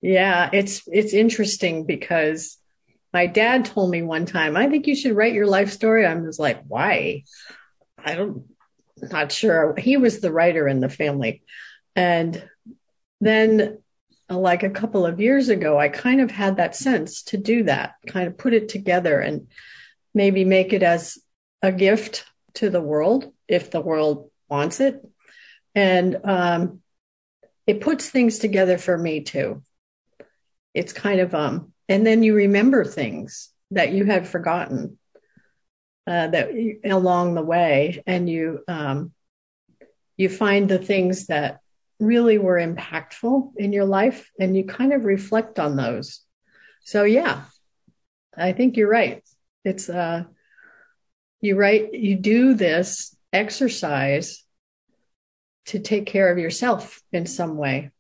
Yeah, 0.02 0.50
it's 0.54 0.84
it's 0.88 1.14
interesting 1.14 1.86
because 1.86 2.58
my 3.14 3.26
dad 3.26 3.66
told 3.66 3.90
me 3.90 4.02
one 4.02 4.26
time, 4.26 4.58
I 4.58 4.68
think 4.68 4.86
you 4.86 4.96
should 4.96 5.16
write 5.16 5.34
your 5.34 5.48
life 5.48 5.72
story. 5.72 6.06
I 6.06 6.14
was 6.14 6.40
like, 6.40 6.64
why? 6.68 7.24
I 7.98 8.16
don't 8.16 8.46
not 9.02 9.32
sure. 9.32 9.76
He 9.78 9.98
was 9.98 10.20
the 10.20 10.32
writer 10.32 10.68
in 10.68 10.80
the 10.80 10.90
family. 10.90 11.44
And 11.96 12.48
then 13.22 13.80
like 14.30 14.64
a 14.64 14.70
couple 14.70 15.06
of 15.06 15.22
years 15.22 15.50
ago, 15.50 15.78
I 15.78 15.90
kind 15.90 16.22
of 16.22 16.32
had 16.32 16.58
that 16.58 16.76
sense 16.76 17.24
to 17.24 17.38
do 17.38 17.64
that, 17.64 17.96
kind 18.08 18.28
of 18.28 18.38
put 18.38 18.54
it 18.54 18.70
together 18.70 19.20
and 19.20 19.48
maybe 20.14 20.44
make 20.44 20.74
it 20.74 20.84
as 20.84 21.18
a 21.62 21.72
gift 21.72 22.26
to 22.56 22.70
the 22.70 22.82
world 22.82 23.32
if 23.48 23.72
the 23.72 23.82
world 23.82 24.30
wants 24.50 24.80
it. 24.80 25.02
And 25.76 26.20
um, 26.24 26.82
it 27.66 27.82
puts 27.82 28.10
things 28.10 28.40
together 28.40 28.78
for 28.78 28.98
me 28.98 29.22
too. 29.22 29.62
It's 30.74 30.94
kind 30.94 31.20
of, 31.20 31.34
um, 31.34 31.74
and 31.88 32.06
then 32.06 32.24
you 32.24 32.36
remember 32.36 32.84
things 32.84 33.50
that 33.72 33.92
you 33.92 34.06
had 34.06 34.28
forgotten 34.28 34.98
uh, 36.08 36.28
that 36.28 36.80
along 36.86 37.36
the 37.36 37.44
way, 37.44 38.02
and 38.08 38.30
you 38.30 38.64
um, 38.68 39.12
you 40.16 40.30
find 40.30 40.70
the 40.70 40.80
things 40.80 41.28
that 41.28 41.60
really 42.00 42.38
were 42.38 42.60
impactful 42.60 43.54
in 43.58 43.74
your 43.74 43.86
life, 43.86 44.30
and 44.40 44.56
you 44.56 44.66
kind 44.66 44.94
of 44.94 45.06
reflect 45.06 45.60
on 45.60 45.76
those. 45.76 46.22
So 46.82 47.04
yeah, 47.04 47.44
I 48.38 48.54
think 48.54 48.78
you're 48.78 48.90
right. 48.90 49.24
It's 49.66 49.90
uh, 49.90 50.24
you 51.42 51.56
write, 51.56 51.94
you 51.94 52.16
do 52.16 52.54
this 52.54 53.16
exercise 53.34 54.44
to 55.66 55.80
take 55.80 56.06
care 56.06 56.32
of 56.32 56.38
yourself 56.38 57.02
in 57.12 57.26
some 57.26 57.58
way. 57.58 57.92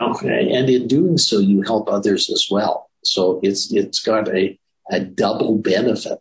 Okay, 0.00 0.54
and 0.54 0.68
in 0.68 0.88
doing 0.88 1.18
so, 1.18 1.38
you 1.38 1.62
help 1.62 1.88
others 1.88 2.30
as 2.30 2.48
well. 2.50 2.90
So 3.04 3.40
it's 3.42 3.72
it's 3.72 4.00
got 4.00 4.28
a 4.28 4.58
a 4.90 5.00
double 5.00 5.58
benefit. 5.58 6.18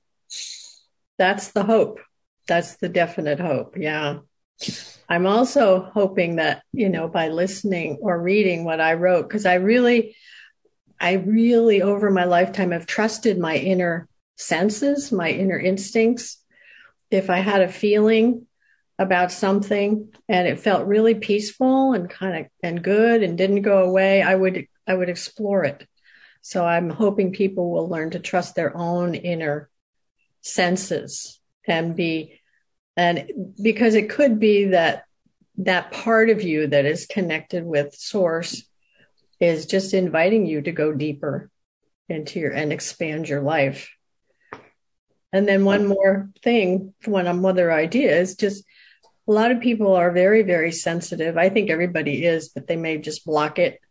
That's 1.17 1.51
the 1.51 1.63
hope. 1.63 1.99
That's 2.47 2.75
the 2.77 2.89
definite 2.89 3.39
hope. 3.39 3.75
Yeah. 3.77 4.19
I'm 5.07 5.27
also 5.27 5.89
hoping 5.93 6.37
that, 6.37 6.63
you 6.71 6.89
know, 6.89 7.07
by 7.07 7.29
listening 7.29 7.99
or 8.01 8.19
reading 8.21 8.63
what 8.63 8.81
I 8.81 8.93
wrote, 8.93 9.27
because 9.27 9.45
I 9.45 9.55
really, 9.55 10.15
I 10.99 11.13
really 11.13 11.81
over 11.81 12.09
my 12.09 12.23
lifetime 12.23 12.71
have 12.71 12.87
trusted 12.87 13.37
my 13.37 13.55
inner 13.55 14.07
senses, 14.37 15.11
my 15.11 15.29
inner 15.29 15.59
instincts. 15.59 16.37
If 17.11 17.29
I 17.29 17.39
had 17.39 17.61
a 17.61 17.67
feeling 17.67 18.47
about 18.97 19.31
something 19.31 20.09
and 20.27 20.47
it 20.47 20.59
felt 20.59 20.87
really 20.87 21.15
peaceful 21.15 21.93
and 21.93 22.09
kind 22.09 22.45
of 22.45 22.51
and 22.63 22.83
good 22.83 23.23
and 23.23 23.37
didn't 23.37 23.61
go 23.61 23.83
away, 23.83 24.21
I 24.21 24.33
would 24.33 24.65
I 24.87 24.95
would 24.95 25.09
explore 25.09 25.65
it. 25.65 25.87
So 26.41 26.65
I'm 26.65 26.89
hoping 26.89 27.31
people 27.31 27.71
will 27.71 27.89
learn 27.89 28.11
to 28.11 28.19
trust 28.19 28.55
their 28.55 28.75
own 28.75 29.15
inner 29.15 29.69
senses 30.41 31.39
and 31.67 31.95
be 31.95 32.39
and 32.97 33.53
because 33.61 33.95
it 33.95 34.09
could 34.09 34.39
be 34.39 34.65
that 34.65 35.03
that 35.57 35.91
part 35.91 36.29
of 36.29 36.41
you 36.41 36.67
that 36.67 36.85
is 36.85 37.05
connected 37.05 37.63
with 37.63 37.95
source 37.95 38.63
is 39.39 39.65
just 39.65 39.93
inviting 39.93 40.45
you 40.45 40.61
to 40.61 40.71
go 40.71 40.93
deeper 40.93 41.49
into 42.09 42.39
your 42.39 42.51
and 42.51 42.71
expand 42.71 43.27
your 43.27 43.41
life 43.41 43.89
and 45.35 45.49
then 45.49 45.65
one 45.65 45.85
more 45.85 46.29
thing, 46.43 46.93
one 47.03 47.27
other 47.27 47.69
idea 47.69 48.15
is 48.15 48.37
just 48.37 48.63
a 49.27 49.31
lot 49.33 49.51
of 49.51 49.59
people 49.59 49.93
are 49.93 50.11
very, 50.11 50.43
very 50.43 50.71
sensitive. 50.71 51.37
I 51.37 51.49
think 51.49 51.69
everybody 51.69 52.23
is, 52.23 52.47
but 52.47 52.67
they 52.67 52.77
may 52.77 52.99
just 52.99 53.25
block 53.25 53.59
it. 53.59 53.81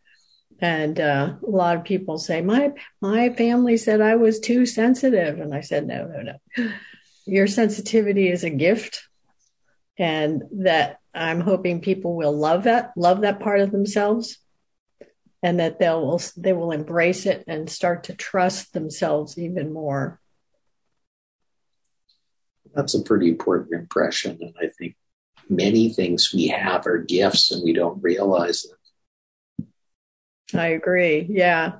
And 0.59 0.99
uh, 0.99 1.35
a 1.45 1.47
lot 1.47 1.77
of 1.77 1.83
people 1.83 2.17
say, 2.17 2.41
"My 2.41 2.71
my 2.99 3.29
family 3.29 3.77
said 3.77 4.01
I 4.01 4.15
was 4.15 4.39
too 4.39 4.65
sensitive," 4.65 5.39
and 5.39 5.53
I 5.53 5.61
said, 5.61 5.85
"No, 5.85 6.07
no, 6.07 6.21
no. 6.21 6.71
Your 7.25 7.47
sensitivity 7.47 8.29
is 8.29 8.43
a 8.43 8.49
gift, 8.49 9.07
and 9.97 10.43
that 10.51 10.99
I'm 11.13 11.41
hoping 11.41 11.81
people 11.81 12.15
will 12.15 12.35
love 12.37 12.63
that, 12.63 12.91
love 12.95 13.21
that 13.21 13.39
part 13.39 13.61
of 13.61 13.71
themselves, 13.71 14.37
and 15.41 15.59
that 15.59 15.79
they'll 15.79 16.21
they 16.37 16.53
will 16.53 16.71
embrace 16.71 17.25
it 17.25 17.43
and 17.47 17.69
start 17.69 18.05
to 18.05 18.15
trust 18.15 18.73
themselves 18.73 19.37
even 19.37 19.73
more." 19.73 20.19
That's 22.73 22.93
a 22.93 23.01
pretty 23.01 23.29
important 23.29 23.79
impression. 23.79 24.37
And 24.41 24.53
I 24.61 24.67
think 24.77 24.95
many 25.49 25.93
things 25.93 26.33
we 26.33 26.47
have 26.47 26.85
are 26.87 26.97
gifts 26.97 27.51
and 27.51 27.63
we 27.63 27.71
don't 27.73 28.03
realize 28.03 28.63
them. 28.63 29.67
I 30.53 30.67
agree. 30.67 31.25
Yeah. 31.29 31.79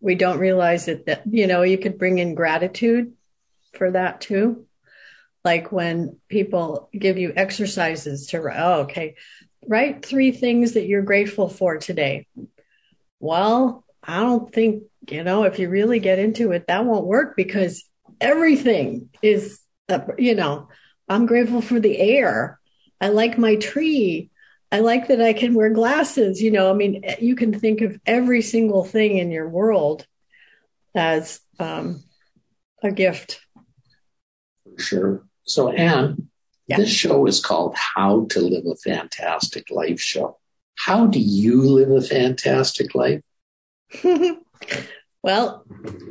We 0.00 0.14
don't 0.14 0.38
realize 0.38 0.88
it 0.88 1.06
that, 1.06 1.22
you 1.30 1.46
know, 1.46 1.62
you 1.62 1.76
could 1.76 1.98
bring 1.98 2.18
in 2.18 2.34
gratitude 2.34 3.12
for 3.74 3.90
that 3.90 4.22
too. 4.22 4.66
Like 5.44 5.72
when 5.72 6.18
people 6.28 6.90
give 6.92 7.16
you 7.18 7.32
exercises 7.34 8.26
to, 8.28 8.38
oh, 8.54 8.80
okay, 8.82 9.16
write 9.66 10.04
three 10.04 10.32
things 10.32 10.72
that 10.72 10.86
you're 10.86 11.02
grateful 11.02 11.48
for 11.48 11.78
today. 11.78 12.26
Well, 13.20 13.84
I 14.02 14.20
don't 14.20 14.52
think, 14.52 14.84
you 15.08 15.24
know, 15.24 15.44
if 15.44 15.58
you 15.58 15.68
really 15.68 15.98
get 15.98 16.18
into 16.18 16.52
it, 16.52 16.66
that 16.66 16.84
won't 16.84 17.06
work 17.06 17.36
because 17.36 17.84
everything 18.20 19.08
is 19.22 19.60
you 20.18 20.34
know, 20.34 20.68
I'm 21.08 21.26
grateful 21.26 21.60
for 21.60 21.80
the 21.80 21.98
air. 21.98 22.58
I 23.00 23.08
like 23.08 23.38
my 23.38 23.56
tree. 23.56 24.30
I 24.72 24.80
like 24.80 25.08
that 25.08 25.20
I 25.20 25.32
can 25.32 25.54
wear 25.54 25.70
glasses. 25.70 26.40
You 26.40 26.52
know, 26.52 26.70
I 26.70 26.74
mean, 26.74 27.02
you 27.20 27.34
can 27.34 27.58
think 27.58 27.80
of 27.80 27.98
every 28.06 28.42
single 28.42 28.84
thing 28.84 29.18
in 29.18 29.30
your 29.30 29.48
world 29.48 30.06
as 30.94 31.40
um, 31.58 32.02
a 32.82 32.92
gift. 32.92 33.40
Sure. 34.78 35.24
So, 35.50 35.68
Ann, 35.70 36.28
yeah. 36.68 36.76
this 36.76 36.90
show 36.90 37.26
is 37.26 37.44
called 37.44 37.74
How 37.74 38.26
to 38.30 38.40
Live 38.40 38.66
a 38.66 38.76
Fantastic 38.76 39.68
Life 39.68 40.00
Show. 40.00 40.38
How 40.76 41.06
do 41.06 41.18
you 41.18 41.62
live 41.62 41.90
a 41.90 42.00
fantastic 42.00 42.94
life? 42.94 43.20
well, 45.24 45.64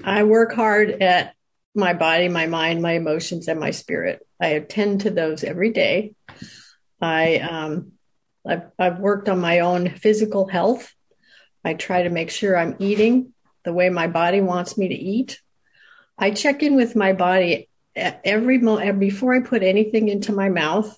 I 0.04 0.23
work 0.23 0.52
hard 0.52 0.89
at 1.02 1.36
my 1.73 1.93
body, 1.93 2.28
my 2.28 2.47
mind, 2.47 2.82
my 2.82 2.91
emotions, 2.91 3.47
and 3.47 3.62
my 3.62 3.71
spirit. 3.71 4.28
I 4.41 4.47
attend 4.47 5.02
to 5.02 5.10
those 5.10 5.45
every 5.45 5.71
day. 5.71 6.15
I 7.02 7.38
um, 7.38 7.93
I've, 8.45 8.63
I've 8.78 8.99
worked 8.99 9.30
on 9.30 9.39
my 9.39 9.62
own 9.62 9.89
physical 9.89 10.49
health. 10.49 10.93
I 11.63 11.75
try 11.75 12.04
to 12.04 12.10
make 12.10 12.30
sure 12.30 12.58
I'm 12.58 12.75
eating 12.80 13.34
the 13.63 13.71
way 13.71 13.89
my 13.89 14.08
body 14.08 14.41
wants 14.41 14.78
me 14.78 14.89
to 14.89 14.95
eat. 14.95 15.39
I 16.17 16.32
check 16.32 16.62
in 16.62 16.75
with 16.75 16.97
my 16.97 17.13
body 17.13 17.68
every 17.95 18.58
before 18.93 19.34
I 19.34 19.41
put 19.41 19.63
anything 19.63 20.10
into 20.10 20.32
my 20.32 20.49
mouth, 20.49 20.97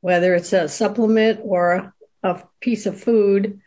whether 0.00 0.34
it's 0.34 0.52
a 0.52 0.68
supplement 0.68 1.40
or 1.42 1.94
a 2.22 2.42
piece 2.60 2.86
of 2.86 3.00
food. 3.00 3.60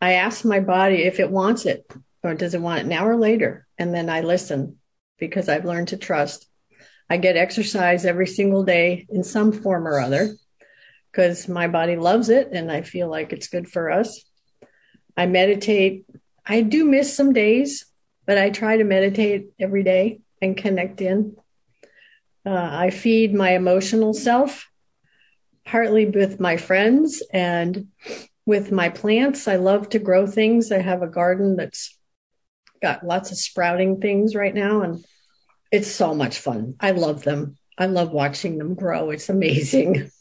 I 0.00 0.14
ask 0.14 0.44
my 0.44 0.60
body 0.60 1.04
if 1.04 1.20
it 1.20 1.30
wants 1.30 1.66
it 1.66 1.90
or 2.22 2.34
does 2.34 2.54
it 2.54 2.60
want 2.60 2.80
it 2.80 2.86
now 2.86 3.06
or 3.06 3.16
later, 3.16 3.66
and 3.78 3.94
then 3.94 4.08
I 4.08 4.20
listen 4.20 4.78
because 5.18 5.48
I've 5.48 5.64
learned 5.64 5.88
to 5.88 5.96
trust. 5.96 6.48
I 7.08 7.16
get 7.16 7.36
exercise 7.36 8.04
every 8.04 8.26
single 8.26 8.64
day 8.64 9.06
in 9.10 9.22
some 9.22 9.52
form 9.52 9.86
or 9.86 10.00
other 10.00 10.30
because 11.10 11.48
my 11.48 11.68
body 11.68 11.96
loves 11.96 12.28
it 12.28 12.48
and 12.52 12.72
I 12.72 12.82
feel 12.82 13.08
like 13.08 13.32
it's 13.32 13.48
good 13.48 13.68
for 13.68 13.90
us. 13.90 14.24
I 15.16 15.26
meditate. 15.26 16.06
I 16.46 16.62
do 16.62 16.84
miss 16.84 17.14
some 17.14 17.32
days, 17.32 17.84
but 18.26 18.38
I 18.38 18.50
try 18.50 18.78
to 18.78 18.84
meditate 18.84 19.48
every 19.60 19.82
day 19.82 20.20
and 20.40 20.56
connect 20.56 21.00
in. 21.00 21.36
Uh, 22.44 22.68
I 22.72 22.90
feed 22.90 23.34
my 23.34 23.50
emotional 23.50 24.14
self, 24.14 24.68
partly 25.64 26.06
with 26.06 26.40
my 26.40 26.56
friends 26.56 27.22
and 27.32 27.88
with 28.46 28.72
my 28.72 28.88
plants. 28.88 29.46
I 29.46 29.56
love 29.56 29.90
to 29.90 29.98
grow 29.98 30.26
things. 30.26 30.72
I 30.72 30.78
have 30.78 31.02
a 31.02 31.06
garden 31.06 31.56
that's 31.56 31.96
got 32.80 33.06
lots 33.06 33.30
of 33.30 33.38
sprouting 33.38 34.00
things 34.00 34.34
right 34.34 34.54
now, 34.54 34.82
and 34.82 35.04
it's 35.70 35.90
so 35.90 36.14
much 36.14 36.38
fun. 36.38 36.74
I 36.80 36.90
love 36.90 37.22
them. 37.22 37.56
I 37.78 37.86
love 37.86 38.10
watching 38.10 38.58
them 38.58 38.74
grow. 38.74 39.10
It's 39.10 39.28
amazing. 39.28 40.10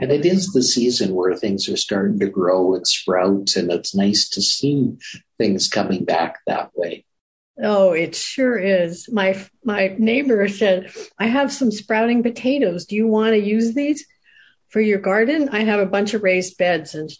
And 0.00 0.12
it 0.12 0.24
is 0.24 0.52
the 0.52 0.62
season 0.62 1.12
where 1.12 1.34
things 1.34 1.68
are 1.68 1.76
starting 1.76 2.20
to 2.20 2.28
grow 2.28 2.76
and 2.76 2.86
sprout, 2.86 3.56
and 3.56 3.72
it's 3.72 3.96
nice 3.96 4.28
to 4.28 4.40
see 4.40 4.92
things 5.38 5.68
coming 5.68 6.04
back 6.04 6.38
that 6.46 6.70
way. 6.76 7.04
Oh, 7.60 7.92
it 7.92 8.14
sure 8.14 8.56
is. 8.58 9.08
My 9.12 9.44
my 9.64 9.94
neighbor 9.98 10.46
said, 10.48 10.92
"I 11.18 11.26
have 11.26 11.52
some 11.52 11.70
sprouting 11.70 12.22
potatoes. 12.22 12.86
Do 12.86 12.96
you 12.96 13.06
want 13.06 13.32
to 13.32 13.38
use 13.38 13.74
these 13.74 14.06
for 14.68 14.80
your 14.80 14.98
garden? 14.98 15.48
I 15.50 15.64
have 15.64 15.80
a 15.80 15.86
bunch 15.86 16.14
of 16.14 16.22
raised 16.22 16.56
beds." 16.56 16.94
And 16.94 17.10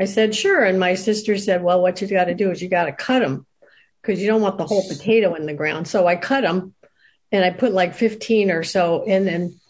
I 0.00 0.06
said, 0.06 0.34
"Sure." 0.34 0.64
And 0.64 0.80
my 0.80 0.94
sister 0.94 1.38
said, 1.38 1.62
"Well, 1.62 1.80
what 1.80 2.00
you 2.00 2.08
got 2.08 2.24
to 2.24 2.34
do 2.34 2.50
is 2.50 2.60
you 2.60 2.68
got 2.68 2.86
to 2.86 2.92
cut 2.92 3.20
them 3.20 3.46
because 4.02 4.20
you 4.20 4.26
don't 4.26 4.42
want 4.42 4.58
the 4.58 4.66
whole 4.66 4.86
potato 4.88 5.34
in 5.34 5.46
the 5.46 5.54
ground." 5.54 5.86
So 5.86 6.06
I 6.06 6.16
cut 6.16 6.42
them, 6.42 6.74
and 7.30 7.44
I 7.44 7.50
put 7.50 7.72
like 7.72 7.94
fifteen 7.94 8.50
or 8.50 8.64
so 8.64 9.04
in, 9.04 9.12
and 9.12 9.26
then 9.26 9.60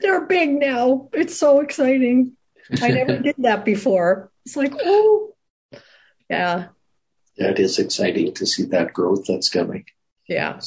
they're 0.00 0.26
big 0.26 0.50
now. 0.50 1.08
It's 1.12 1.36
so 1.36 1.60
exciting. 1.60 2.36
I 2.80 2.88
never 2.88 3.18
did 3.22 3.36
that 3.38 3.64
before. 3.64 4.30
It's 4.46 4.56
like, 4.56 4.74
oh, 4.80 5.34
yeah. 6.30 6.68
That 7.38 7.58
is 7.58 7.78
exciting 7.78 8.34
to 8.34 8.46
see 8.46 8.64
that 8.66 8.92
growth 8.92 9.26
that's 9.26 9.48
coming. 9.48 9.84
Yeah. 10.28 10.60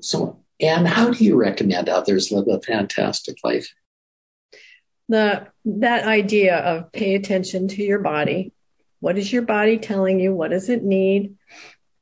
So, 0.00 0.40
and 0.60 0.86
how 0.86 1.10
do 1.10 1.24
you 1.24 1.36
recommend 1.36 1.88
others 1.88 2.32
live 2.32 2.48
a 2.48 2.60
fantastic 2.60 3.36
life? 3.44 3.72
The 5.08 5.46
that 5.64 6.04
idea 6.04 6.56
of 6.58 6.92
pay 6.92 7.14
attention 7.14 7.68
to 7.68 7.82
your 7.82 8.00
body. 8.00 8.52
What 9.00 9.16
is 9.16 9.32
your 9.32 9.42
body 9.42 9.78
telling 9.78 10.18
you? 10.18 10.34
What 10.34 10.50
does 10.50 10.68
it 10.68 10.82
need? 10.82 11.36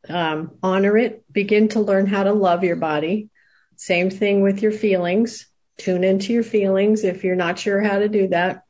Um, 0.08 0.52
honor 0.62 0.96
it. 0.96 1.30
Begin 1.30 1.68
to 1.68 1.80
learn 1.80 2.06
how 2.06 2.24
to 2.24 2.32
love 2.32 2.64
your 2.64 2.76
body. 2.76 3.28
Same 3.76 4.08
thing 4.08 4.40
with 4.40 4.62
your 4.62 4.72
feelings 4.72 5.46
tune 5.78 6.04
into 6.04 6.32
your 6.32 6.42
feelings. 6.42 7.04
If 7.04 7.24
you're 7.24 7.36
not 7.36 7.58
sure 7.58 7.80
how 7.80 7.98
to 7.98 8.08
do 8.08 8.28
that, 8.28 8.62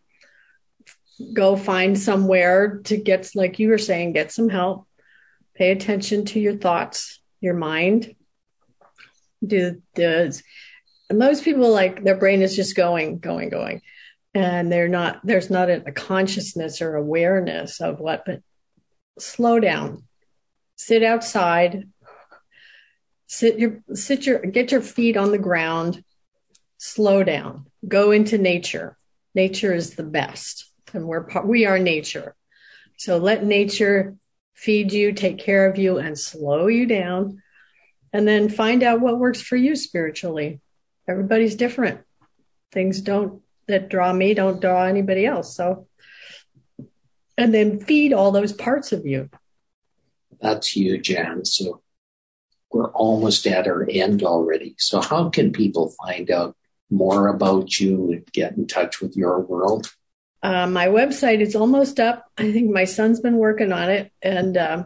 go 1.32 1.56
find 1.56 1.98
somewhere 1.98 2.78
to 2.84 2.96
get, 2.96 3.30
like 3.34 3.58
you 3.58 3.68
were 3.68 3.78
saying, 3.78 4.12
get 4.12 4.32
some 4.32 4.48
help. 4.48 4.86
Pay 5.56 5.70
attention 5.70 6.24
to 6.26 6.40
your 6.40 6.56
thoughts, 6.56 7.20
your 7.40 7.54
mind. 7.54 8.14
Do 9.46 9.82
does 9.94 10.42
most 11.12 11.44
people 11.44 11.70
like 11.70 12.02
their 12.02 12.16
brain 12.16 12.42
is 12.42 12.56
just 12.56 12.74
going, 12.76 13.18
going, 13.18 13.48
going, 13.48 13.82
and 14.34 14.72
they're 14.72 14.88
not. 14.88 15.20
There's 15.24 15.50
not 15.50 15.70
a, 15.70 15.92
consciousness 15.92 16.82
or 16.82 16.96
awareness 16.96 17.80
of 17.80 18.00
what. 18.00 18.24
But 18.26 18.42
slow 19.18 19.60
down. 19.60 20.04
Sit 20.76 21.02
outside. 21.02 21.88
Sit 23.28 23.58
your 23.58 23.82
sit 23.94 24.26
your 24.26 24.38
get 24.38 24.72
your 24.72 24.82
feet 24.82 25.16
on 25.16 25.30
the 25.30 25.38
ground 25.38 26.02
slow 26.78 27.22
down, 27.22 27.66
go 27.86 28.10
into 28.10 28.38
nature. 28.38 28.96
Nature 29.34 29.74
is 29.74 29.94
the 29.94 30.02
best, 30.02 30.70
and 30.94 31.06
we're 31.06 31.26
we 31.44 31.66
are 31.66 31.78
nature. 31.78 32.34
So 32.96 33.18
let 33.18 33.44
nature 33.44 34.16
feed 34.56 34.92
you, 34.92 35.12
take 35.12 35.38
care 35.38 35.70
of 35.70 35.78
you, 35.78 35.98
and 35.98 36.18
slow 36.18 36.66
you 36.66 36.86
down, 36.86 37.42
and 38.12 38.26
then 38.26 38.48
find 38.48 38.82
out 38.82 39.00
what 39.00 39.18
works 39.18 39.40
for 39.40 39.56
you 39.56 39.76
spiritually. 39.76 40.60
Everybody's 41.08 41.54
different. 41.54 42.00
Things 42.72 43.00
don't 43.00 43.42
that 43.68 43.88
draw 43.88 44.12
me 44.12 44.34
don't 44.34 44.60
draw 44.60 44.84
anybody 44.84 45.26
else. 45.26 45.56
So, 45.56 45.86
and 47.36 47.52
then 47.52 47.80
feed 47.80 48.12
all 48.12 48.32
those 48.32 48.52
parts 48.52 48.92
of 48.92 49.06
you. 49.06 49.28
That's 50.40 50.68
huge, 50.68 51.10
Ann. 51.10 51.44
So 51.44 51.82
we're 52.72 52.90
almost 52.92 53.46
at 53.46 53.66
our 53.66 53.86
end 53.90 54.22
already. 54.22 54.74
So 54.78 55.00
how 55.00 55.30
can 55.30 55.52
people 55.52 55.94
find 56.04 56.30
out 56.30 56.56
more 56.90 57.28
about 57.28 57.78
you 57.80 58.12
and 58.12 58.32
get 58.32 58.56
in 58.56 58.66
touch 58.66 59.00
with 59.00 59.16
your 59.16 59.40
world? 59.40 59.90
Uh, 60.42 60.66
my 60.66 60.86
website 60.86 61.40
is 61.40 61.56
almost 61.56 61.98
up. 61.98 62.30
I 62.36 62.52
think 62.52 62.70
my 62.70 62.84
son's 62.84 63.20
been 63.20 63.36
working 63.36 63.72
on 63.72 63.90
it, 63.90 64.12
and 64.22 64.56
uh, 64.56 64.84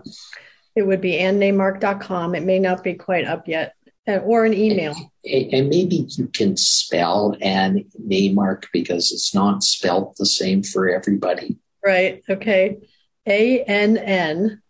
it 0.75 0.87
would 0.87 1.01
be 1.01 1.13
annnaimark.com. 1.13 2.35
It 2.35 2.45
may 2.45 2.59
not 2.59 2.85
be 2.85 2.95
quite 2.95 3.27
up 3.27 3.49
yet, 3.49 3.75
uh, 4.09 4.19
or 4.19 4.45
an 4.45 4.55
email. 4.55 4.95
And, 5.25 5.53
and, 5.53 5.69
maybe 5.69 6.07
you 6.09 6.29
can 6.29 6.57
spell 6.57 7.37
Naimark 7.41 8.67
because 8.73 9.13
it's 9.13 9.35
not 9.35 9.63
spelled 9.63 10.15
the 10.17 10.27
same 10.27 10.63
for 10.63 10.89
everybody. 10.89 11.59
Right. 11.85 12.23
Okay. 12.29 12.79
A 13.27 13.63
N 13.63 13.97
N, 13.97 14.63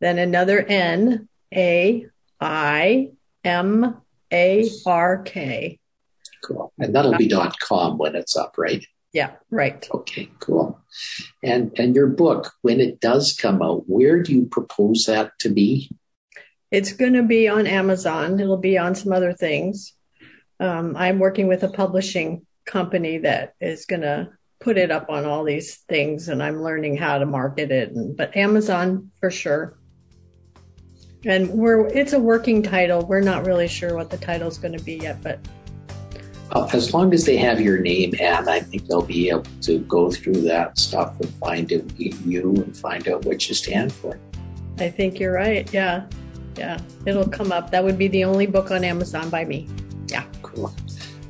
then 0.00 0.18
another 0.18 0.60
N, 0.60 1.28
A 1.52 2.06
I 2.40 3.10
M 3.44 3.96
A 4.32 4.70
R 4.84 5.22
K. 5.22 5.78
Cool. 6.44 6.72
And 6.78 6.94
that'll 6.94 7.16
be 7.16 7.28
dot 7.28 7.58
com 7.58 7.98
when 7.98 8.14
it's 8.14 8.36
up, 8.36 8.54
right? 8.56 8.86
Yeah, 9.16 9.30
right. 9.50 9.88
Okay, 9.94 10.28
cool. 10.40 10.78
And 11.42 11.72
and 11.78 11.96
your 11.96 12.06
book, 12.06 12.52
when 12.60 12.80
it 12.80 13.00
does 13.00 13.32
come 13.32 13.62
out, 13.62 13.84
where 13.86 14.22
do 14.22 14.34
you 14.34 14.44
propose 14.44 15.06
that 15.06 15.38
to 15.38 15.48
be? 15.48 15.90
It's 16.70 16.92
going 16.92 17.14
to 17.14 17.22
be 17.22 17.48
on 17.48 17.66
Amazon. 17.66 18.38
It'll 18.38 18.58
be 18.58 18.76
on 18.76 18.94
some 18.94 19.14
other 19.14 19.32
things. 19.32 19.94
Um, 20.60 20.94
I'm 20.98 21.18
working 21.18 21.48
with 21.48 21.62
a 21.62 21.70
publishing 21.70 22.44
company 22.66 23.16
that 23.16 23.54
is 23.58 23.86
going 23.86 24.02
to 24.02 24.28
put 24.60 24.76
it 24.76 24.90
up 24.90 25.08
on 25.08 25.24
all 25.24 25.44
these 25.44 25.76
things, 25.88 26.28
and 26.28 26.42
I'm 26.42 26.62
learning 26.62 26.98
how 26.98 27.16
to 27.16 27.24
market 27.24 27.70
it. 27.70 27.92
And, 27.92 28.14
but 28.14 28.36
Amazon 28.36 29.12
for 29.18 29.30
sure. 29.30 29.78
And 31.24 31.48
we're 31.48 31.86
it's 31.86 32.12
a 32.12 32.20
working 32.20 32.62
title. 32.62 33.06
We're 33.06 33.22
not 33.22 33.46
really 33.46 33.66
sure 33.66 33.94
what 33.94 34.10
the 34.10 34.18
title 34.18 34.48
is 34.48 34.58
going 34.58 34.76
to 34.76 34.84
be 34.84 34.96
yet, 34.96 35.22
but 35.22 35.40
Uh, 36.52 36.68
as 36.72 36.94
long 36.94 37.12
as 37.12 37.24
they 37.24 37.36
have 37.36 37.60
your 37.60 37.78
name, 37.78 38.14
and 38.20 38.48
I 38.48 38.60
think 38.60 38.86
they'll 38.86 39.02
be 39.02 39.30
able 39.30 39.46
to 39.62 39.80
go 39.80 40.10
through 40.10 40.42
that 40.42 40.78
stuff 40.78 41.18
and 41.20 41.28
find 41.34 41.72
out 41.72 41.98
you 41.98 42.54
and 42.56 42.76
find 42.76 43.08
out 43.08 43.24
what 43.24 43.48
you 43.48 43.54
stand 43.54 43.92
for. 43.92 44.18
I 44.78 44.88
think 44.90 45.18
you're 45.18 45.32
right. 45.32 45.70
Yeah. 45.72 46.06
Yeah. 46.56 46.78
It'll 47.04 47.28
come 47.28 47.50
up. 47.50 47.70
That 47.70 47.82
would 47.82 47.98
be 47.98 48.08
the 48.08 48.24
only 48.24 48.46
book 48.46 48.70
on 48.70 48.84
Amazon 48.84 49.28
by 49.28 49.44
me. 49.44 49.68
Yeah. 50.06 50.24
Cool. 50.42 50.72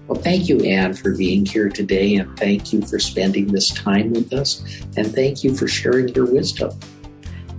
Well, 0.07 0.21
thank 0.21 0.49
you, 0.49 0.61
Ann, 0.61 0.95
for 0.95 1.17
being 1.17 1.45
here 1.45 1.69
today, 1.69 2.15
and 2.15 2.39
thank 2.39 2.73
you 2.73 2.83
for 2.83 2.99
spending 2.99 3.49
this 3.49 3.71
time 3.71 4.13
with 4.13 4.33
us, 4.33 4.63
and 4.97 5.13
thank 5.13 5.43
you 5.43 5.55
for 5.57 5.67
sharing 5.67 6.09
your 6.15 6.27
wisdom. 6.27 6.79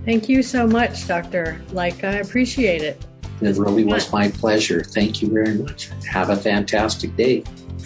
Thank 0.06 0.30
you 0.30 0.42
so 0.42 0.66
much, 0.66 1.06
Doctor. 1.06 1.60
Lycka, 1.72 2.04
I 2.04 2.18
appreciate 2.18 2.82
it. 2.82 3.04
It 3.40 3.56
really 3.56 3.84
was 3.84 4.12
my 4.12 4.28
pleasure. 4.28 4.82
Thank 4.82 5.22
you 5.22 5.28
very 5.28 5.54
much. 5.54 5.90
Have 6.10 6.30
a 6.30 6.36
fantastic 6.36 7.14
day. 7.16 7.44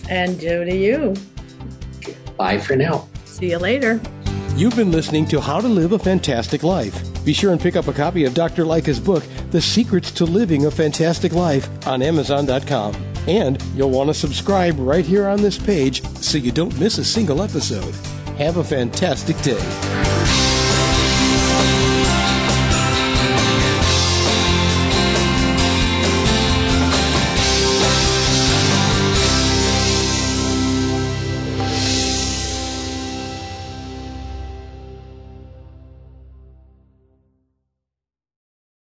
And 0.09 0.41
Joe 0.41 0.65
to 0.65 0.75
you. 0.75 1.15
Bye 2.37 2.59
for 2.59 2.77
now. 2.77 3.09
See 3.25 3.51
you 3.51 3.59
later. 3.59 4.01
You've 4.57 4.77
been 4.77 4.93
listening 4.93 5.27
to 5.29 5.41
How 5.41 5.61
to 5.61 5.69
Live 5.69 5.93
a 5.93 5.99
Fantastic 5.99 6.63
Life. 6.63 7.25
Be 7.25 7.33
sure 7.33 7.53
and 7.53 7.61
pick 7.61 7.77
up 7.77 7.89
a 7.89 7.93
copy 7.93 8.25
of 8.25 8.35
Dr. 8.35 8.65
Lycka's 8.65 9.01
book, 9.01 9.25
The 9.51 9.61
Secrets 9.61 10.11
to 10.13 10.25
Living 10.25 10.67
a 10.67 10.71
Fantastic 10.71 11.33
Life, 11.33 11.69
on 11.87 12.03
Amazon.com. 12.03 12.95
And 13.27 13.63
you'll 13.75 13.91
want 13.91 14.09
to 14.09 14.15
subscribe 14.15 14.79
right 14.79 15.05
here 15.05 15.27
on 15.29 15.41
this 15.41 15.59
page 15.59 16.05
so 16.17 16.37
you 16.39 16.53
don't 16.53 16.79
miss 16.79 16.99
a 16.99 17.05
single 17.05 17.41
episode. 17.41 17.95
Have 18.37 18.57
a 18.57 18.65
fantastic 18.65 19.41
day. 19.43 19.92